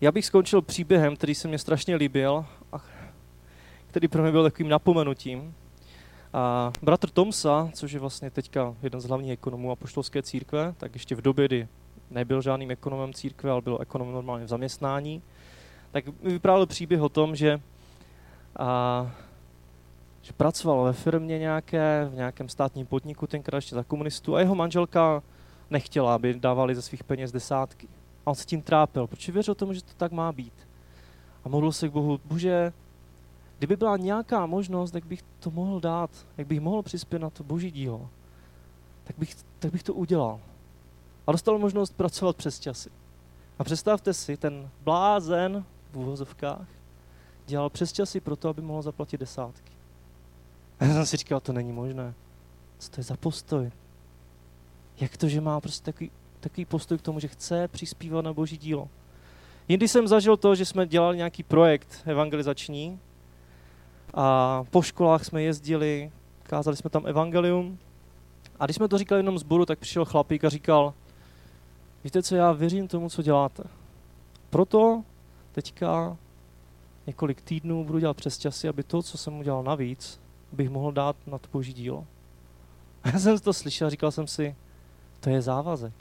já 0.00 0.12
bych 0.12 0.26
skončil 0.26 0.62
příběhem, 0.62 1.16
který 1.16 1.34
se 1.34 1.48
mě 1.48 1.58
strašně 1.58 1.96
líbil 1.96 2.44
a 2.72 2.76
který 3.86 4.08
pro 4.08 4.22
mě 4.22 4.32
byl 4.32 4.42
takovým 4.42 4.68
napomenutím. 4.68 5.54
A 6.32 6.72
bratr 6.82 7.10
Tomsa, 7.10 7.70
což 7.72 7.92
je 7.92 8.00
vlastně 8.00 8.30
teďka 8.30 8.74
jeden 8.82 9.00
z 9.00 9.04
hlavních 9.04 9.32
ekonomů 9.32 9.70
apoštolské 9.70 10.22
církve, 10.22 10.74
tak 10.76 10.94
ještě 10.94 11.14
v 11.14 11.22
době, 11.22 11.48
kdy 11.48 11.68
nebyl 12.10 12.42
žádným 12.42 12.70
ekonomem 12.70 13.14
církve, 13.14 13.50
ale 13.50 13.62
byl 13.62 13.78
ekonomem 13.80 14.14
normálně 14.14 14.44
v 14.44 14.48
zaměstnání, 14.48 15.22
tak 15.92 16.06
mi 16.06 16.32
vyprávěl 16.32 16.66
příběh 16.66 17.00
o 17.00 17.08
tom, 17.08 17.36
že, 17.36 17.60
a, 18.58 19.10
že 20.22 20.32
pracoval 20.32 20.84
ve 20.84 20.92
firmě 20.92 21.38
nějaké, 21.38 22.08
v 22.10 22.14
nějakém 22.14 22.48
státním 22.48 22.86
podniku, 22.86 23.26
tenkrát 23.26 23.56
ještě 23.56 23.74
za 23.74 23.84
komunistů, 23.84 24.36
a 24.36 24.40
jeho 24.40 24.54
manželka 24.54 25.22
nechtěla, 25.70 26.14
aby 26.14 26.34
dávali 26.34 26.74
ze 26.74 26.82
svých 26.82 27.04
peněz 27.04 27.32
desátky. 27.32 27.88
A 28.26 28.30
on 28.30 28.34
se 28.34 28.44
tím 28.44 28.62
trápil, 28.62 29.06
protože 29.06 29.32
věřil 29.32 29.54
tomu, 29.54 29.72
že 29.72 29.82
to 29.82 29.92
tak 29.96 30.12
má 30.12 30.32
být. 30.32 30.52
A 31.44 31.48
modlil 31.48 31.72
se 31.72 31.88
k 31.88 31.92
Bohu, 31.92 32.20
bože, 32.24 32.72
kdyby 33.58 33.76
byla 33.76 33.96
nějaká 33.96 34.46
možnost, 34.46 34.94
jak 34.94 35.06
bych 35.06 35.22
to 35.40 35.50
mohl 35.50 35.80
dát, 35.80 36.10
jak 36.38 36.46
bych 36.46 36.60
mohl 36.60 36.82
přispět 36.82 37.18
na 37.18 37.30
to 37.30 37.44
boží 37.44 37.70
dílo, 37.70 38.08
tak 39.04 39.18
bych, 39.18 39.36
tak 39.58 39.72
bych 39.72 39.82
to 39.82 39.94
udělal. 39.94 40.40
A 41.26 41.32
dostal 41.32 41.58
možnost 41.58 41.96
pracovat 41.96 42.36
přes 42.36 42.60
časy. 42.60 42.90
A 43.58 43.64
představte 43.64 44.14
si, 44.14 44.36
ten 44.36 44.70
blázen 44.84 45.64
v 45.92 45.96
úvozovkách 45.96 46.75
dělal 47.46 47.70
přes 47.70 47.92
časy 47.92 48.20
proto, 48.20 48.48
aby 48.48 48.62
mohl 48.62 48.82
zaplatit 48.82 49.20
desátky. 49.20 49.72
A 50.80 50.84
já 50.84 50.94
jsem 50.94 51.06
si 51.06 51.16
říkal, 51.16 51.40
to 51.40 51.52
není 51.52 51.72
možné. 51.72 52.14
Co 52.78 52.90
to 52.90 53.00
je 53.00 53.04
za 53.04 53.16
postoj? 53.16 53.70
Jak 55.00 55.16
to, 55.16 55.28
že 55.28 55.40
má 55.40 55.60
prostě 55.60 55.84
takový, 55.84 56.10
takový 56.40 56.64
postoj 56.64 56.98
k 56.98 57.02
tomu, 57.02 57.20
že 57.20 57.28
chce 57.28 57.68
přispívat 57.68 58.22
na 58.22 58.32
boží 58.32 58.56
dílo? 58.58 58.88
Jindy 59.68 59.88
jsem 59.88 60.08
zažil 60.08 60.36
to, 60.36 60.54
že 60.54 60.64
jsme 60.64 60.86
dělali 60.86 61.16
nějaký 61.16 61.42
projekt 61.42 62.02
evangelizační 62.04 63.00
a 64.14 64.64
po 64.70 64.82
školách 64.82 65.24
jsme 65.24 65.42
jezdili, 65.42 66.10
kázali 66.42 66.76
jsme 66.76 66.90
tam 66.90 67.06
evangelium 67.06 67.78
a 68.60 68.64
když 68.64 68.76
jsme 68.76 68.88
to 68.88 68.98
říkali 68.98 69.18
jenom 69.18 69.38
zboru, 69.38 69.66
tak 69.66 69.78
přišel 69.78 70.04
chlapík 70.04 70.44
a 70.44 70.48
říkal, 70.48 70.94
víte 72.04 72.22
co, 72.22 72.36
já 72.36 72.52
věřím 72.52 72.88
tomu, 72.88 73.10
co 73.10 73.22
děláte. 73.22 73.62
Proto 74.50 75.02
teďka 75.52 76.16
několik 77.06 77.40
týdnů 77.40 77.84
budu 77.84 77.98
dělat 77.98 78.16
přes 78.16 78.38
časy, 78.38 78.68
aby 78.68 78.82
to, 78.82 79.02
co 79.02 79.18
jsem 79.18 79.38
udělal 79.38 79.62
navíc, 79.62 80.20
bych 80.52 80.70
mohl 80.70 80.92
dát 80.92 81.16
na 81.26 81.38
to 81.38 81.48
boží 81.52 81.72
dílo. 81.72 82.06
A 83.02 83.08
já 83.08 83.18
jsem 83.18 83.38
to 83.38 83.52
slyšel 83.52 83.86
a 83.86 83.90
říkal 83.90 84.10
jsem 84.10 84.26
si, 84.26 84.56
to 85.20 85.30
je 85.30 85.42
závazek. 85.42 85.94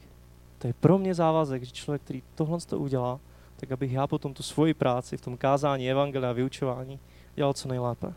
To 0.57 0.67
je 0.67 0.73
pro 0.73 0.97
mě 0.97 1.13
závazek, 1.13 1.63
že 1.63 1.71
člověk, 1.71 2.01
který 2.01 2.23
tohle 2.35 2.59
to 2.59 2.79
udělá, 2.79 3.19
tak 3.55 3.71
abych 3.71 3.91
já 3.91 4.07
potom 4.07 4.33
tu 4.33 4.43
svoji 4.43 4.73
práci 4.73 5.17
v 5.17 5.21
tom 5.21 5.37
kázání, 5.37 5.91
evangelia, 5.91 6.31
vyučování 6.31 6.99
dělal 7.35 7.53
co 7.53 7.67
nejlépe. 7.67 8.13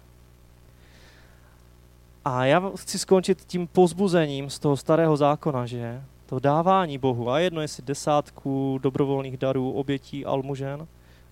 A 2.25 2.45
já 2.45 2.73
chci 2.77 2.99
skončit 2.99 3.45
tím 3.45 3.67
pozbuzením 3.67 4.51
z 4.51 4.59
toho 4.59 4.77
starého 4.77 5.17
zákona, 5.17 5.67
že 5.67 6.03
to 6.27 6.39
dávání 6.39 6.99
Bohu, 6.99 7.31
a 7.31 7.39
jedno 7.39 7.61
jestli 7.61 7.83
desátku 7.83 8.79
dobrovolných 8.83 9.37
darů, 9.37 9.73
obětí, 9.73 10.25
almužen, 10.25 10.87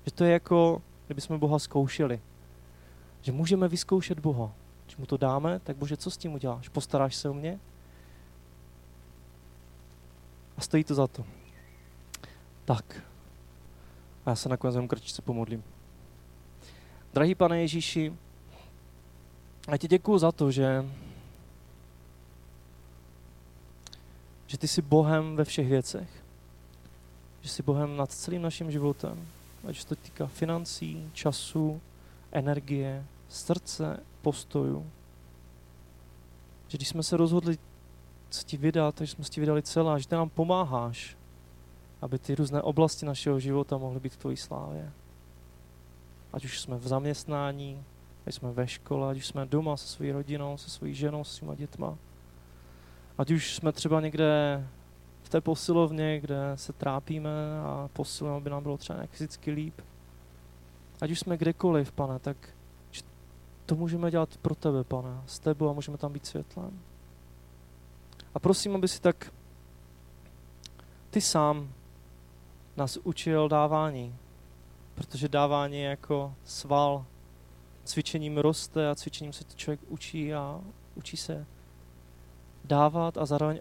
že 0.05 0.13
to 0.13 0.25
je 0.25 0.33
jako, 0.33 0.83
kdyby 1.07 1.21
jsme 1.21 1.39
Boha 1.39 1.59
zkoušeli. 1.59 2.21
Že 3.23 3.33
můžeme 3.33 3.69
vyzkoušet 3.69 4.19
Boha. 4.19 4.53
Když 4.85 4.97
mu 4.97 5.07
to 5.07 5.17
dáme, 5.17 5.61
tak 5.61 5.77
Bože, 5.77 5.97
co 5.97 6.11
s 6.11 6.17
tím 6.17 6.35
uděláš? 6.35 6.69
Postaráš 6.69 7.17
se 7.17 7.29
o 7.29 7.35
mě? 7.35 7.59
A 10.57 10.61
stojí 10.61 10.85
to 10.85 10.95
za 10.95 11.07
to. 11.07 11.25
Tak. 12.65 13.03
A 14.27 14.31
já 14.31 14.37
se 14.37 14.49
nakonec 14.49 14.75
jenom 14.75 14.89
krčice 14.89 15.23
pomodlím. 15.23 15.65
Drahý 17.15 17.35
pane 17.35 17.61
Ježíši, 17.61 18.13
a 19.69 19.77
ti 19.77 19.89
děkuju 19.89 20.19
za 20.19 20.33
to, 20.33 20.51
že, 20.51 20.85
že 24.47 24.59
ty 24.59 24.69
jsi 24.69 24.83
Bohem 24.83 25.37
ve 25.37 25.45
všech 25.45 25.69
věcech. 25.69 26.09
Že 27.41 27.49
jsi 27.49 27.63
Bohem 27.63 27.97
nad 27.97 28.13
celým 28.13 28.43
naším 28.43 28.71
životem. 28.71 29.27
Ať 29.67 29.81
se 29.81 29.87
to 29.87 29.97
týká 29.97 30.27
financí, 30.27 31.11
času, 31.13 31.81
energie, 32.33 33.05
srdce, 33.29 34.03
postoju. 34.23 34.91
Že 36.69 36.79
když 36.79 36.89
jsme 36.89 37.03
se 37.03 37.17
rozhodli 37.17 37.59
se 38.31 38.45
ti 38.45 38.57
vydat, 38.57 38.95
takže 38.95 39.13
jsme 39.13 39.25
ti 39.25 39.41
vydali 39.41 39.63
celá, 39.63 39.99
že 39.99 40.09
ty 40.09 40.15
nám 40.15 40.29
pomáháš, 40.29 41.17
aby 42.01 42.19
ty 42.19 42.35
různé 42.35 42.63
oblasti 42.63 43.07
našeho 43.07 43.41
života 43.41 43.79
mohly 43.79 44.01
být 44.01 44.13
v 44.13 44.17
tvojí 44.17 44.37
slávě. 44.37 44.93
Ať 46.33 46.45
už 46.45 46.61
jsme 46.61 46.77
v 46.77 46.87
zaměstnání, 46.87 47.85
ať 48.27 48.35
jsme 48.35 48.53
ve 48.53 48.69
škole, 48.69 49.11
ať 49.11 49.17
už 49.17 49.27
jsme 49.27 49.47
doma 49.47 49.77
se 49.77 49.89
svou 49.89 50.13
rodinou, 50.13 50.57
se 50.57 50.71
svojí 50.71 50.95
ženou, 50.95 51.25
se 51.25 51.37
svýma 51.37 51.55
dětma. 51.55 51.99
Ať 53.19 53.31
už 53.31 53.55
jsme 53.55 53.73
třeba 53.73 54.01
někde 54.01 54.63
v 55.27 55.29
té 55.29 55.41
posilovně, 55.41 56.21
kde 56.21 56.53
se 56.55 56.73
trápíme 56.73 57.61
a 57.61 57.89
posilujeme, 57.93 58.37
aby 58.37 58.51
nám 58.51 58.63
bylo 58.63 58.77
třeba 58.77 58.97
nějak 58.97 59.11
fyzicky 59.11 59.51
líp. 59.51 59.81
Ať 61.01 61.11
už 61.11 61.21
jsme 61.21 61.37
kdekoliv, 61.37 61.93
pane, 61.93 62.19
tak 62.19 62.37
to 63.67 63.75
můžeme 63.75 64.11
dělat 64.11 64.37
pro 64.37 64.55
tebe, 64.55 64.85
pane, 64.85 65.23
s 65.27 65.39
tebou 65.39 65.69
a 65.69 65.73
můžeme 65.73 65.99
tam 65.99 66.13
být 66.13 66.27
světlem. 66.27 66.81
A 68.35 68.39
prosím, 68.39 68.75
aby 68.75 68.89
si 68.89 69.01
tak 69.01 69.33
ty 71.11 71.21
sám 71.21 71.69
nás 72.77 72.97
učil 72.97 73.49
dávání, 73.49 74.15
protože 74.95 75.29
dávání 75.29 75.79
je 75.79 75.91
jako 75.91 76.35
sval. 76.45 77.05
Cvičením 77.85 78.39
roste 78.39 78.91
a 78.91 78.95
cvičením 78.95 79.33
se 79.33 79.45
člověk 79.57 79.81
učí 79.89 80.35
a 80.35 80.61
učí 80.95 81.17
se 81.17 81.47
dávat 82.65 83.19
a 83.19 83.27
zároveň 83.27 83.61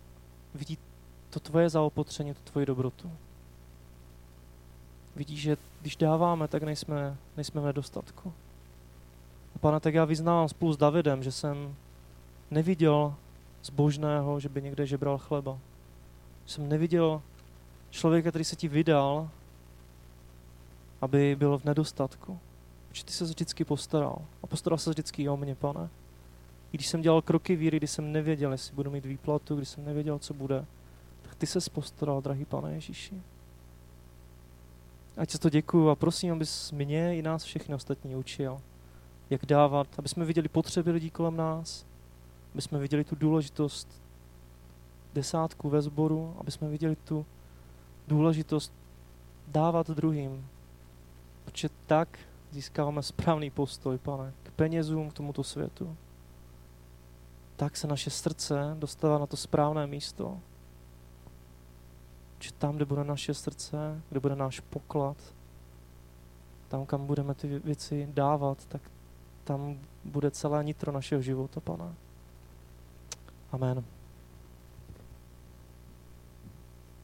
vidí 0.53 0.77
to 1.35 1.39
tvoje 1.39 1.69
zaopotření, 1.69 2.33
to 2.33 2.51
tvoji 2.51 2.65
dobrotu. 2.65 3.11
Vidí, 5.15 5.37
že 5.37 5.57
když 5.81 5.95
dáváme, 5.95 6.47
tak 6.47 6.63
nejsme, 6.63 7.17
nejsme 7.37 7.61
v 7.61 7.65
nedostatku. 7.65 8.33
A 9.55 9.59
pane, 9.59 9.79
tak 9.79 9.93
já 9.93 10.05
vyznávám 10.05 10.49
spolu 10.49 10.73
s 10.73 10.77
Davidem, 10.77 11.23
že 11.23 11.31
jsem 11.31 11.75
neviděl 12.51 13.15
zbožného, 13.63 14.39
že 14.39 14.49
by 14.49 14.61
někde 14.61 14.85
žebral 14.85 15.17
chleba. 15.17 15.57
Že 16.45 16.53
jsem 16.53 16.69
neviděl 16.69 17.21
člověka, 17.89 18.29
který 18.29 18.43
se 18.43 18.55
ti 18.55 18.67
vydal, 18.67 19.29
aby 21.01 21.35
byl 21.35 21.57
v 21.57 21.65
nedostatku. 21.65 22.39
Protože 22.89 23.05
ty 23.05 23.11
se 23.11 23.23
vždycky 23.23 23.65
postaral. 23.65 24.21
A 24.43 24.47
postaral 24.47 24.77
se 24.77 24.89
vždycky 24.89 25.29
o 25.29 25.37
mě, 25.37 25.55
pane. 25.55 25.89
I 26.71 26.77
když 26.77 26.87
jsem 26.87 27.01
dělal 27.01 27.21
kroky 27.21 27.55
víry, 27.55 27.77
když 27.77 27.91
jsem 27.91 28.11
nevěděl, 28.11 28.51
jestli 28.51 28.75
budu 28.75 28.91
mít 28.91 29.05
výplatu, 29.05 29.55
když 29.55 29.69
jsem 29.69 29.85
nevěděl, 29.85 30.19
co 30.19 30.33
bude, 30.33 30.65
ty 31.37 31.47
se 31.47 31.59
postaral, 31.69 32.21
drahý 32.21 32.45
pane 32.45 32.73
Ježíši. 32.73 33.21
Ať 35.17 35.29
se 35.29 35.39
to 35.39 35.49
děkuju 35.49 35.89
a 35.89 35.95
prosím, 35.95 36.33
abys 36.33 36.71
mě 36.71 37.17
i 37.17 37.21
nás 37.21 37.43
všechny 37.43 37.75
ostatní 37.75 38.15
učil, 38.15 38.61
jak 39.29 39.45
dávat, 39.45 39.87
aby 39.97 40.09
jsme 40.09 40.25
viděli 40.25 40.47
potřeby 40.47 40.91
lidí 40.91 41.09
kolem 41.09 41.37
nás, 41.37 41.85
aby 42.53 42.61
jsme 42.61 42.79
viděli 42.79 43.03
tu 43.03 43.15
důležitost 43.15 44.01
desátku 45.13 45.69
ve 45.69 45.81
sboru, 45.81 46.35
aby 46.39 46.51
jsme 46.51 46.69
viděli 46.69 46.95
tu 46.95 47.25
důležitost 48.07 48.73
dávat 49.47 49.89
druhým. 49.89 50.47
Protože 51.45 51.69
tak 51.87 52.19
získáváme 52.51 53.03
správný 53.03 53.49
postoj, 53.49 53.97
pane, 53.97 54.33
k 54.43 54.51
penězům, 54.51 55.09
k 55.09 55.13
tomuto 55.13 55.43
světu, 55.43 55.97
tak 57.55 57.77
se 57.77 57.87
naše 57.87 58.09
srdce 58.09 58.75
dostává 58.79 59.17
na 59.17 59.25
to 59.25 59.37
správné 59.37 59.87
místo. 59.87 60.39
Že 62.39 62.53
tam, 62.53 62.75
kde 62.75 62.85
bude 62.85 63.03
naše 63.03 63.33
srdce, 63.33 64.01
kde 64.09 64.19
bude 64.19 64.35
náš 64.35 64.59
poklad, 64.59 65.17
tam, 66.67 66.85
kam 66.85 67.05
budeme 67.05 67.33
ty 67.33 67.59
věci 67.59 68.09
dávat, 68.13 68.65
tak 68.65 68.81
tam 69.43 69.79
bude 70.03 70.31
celé 70.31 70.63
nitro 70.63 70.91
našeho 70.91 71.21
života, 71.21 71.59
pane. 71.59 71.93
Amen. 73.51 73.83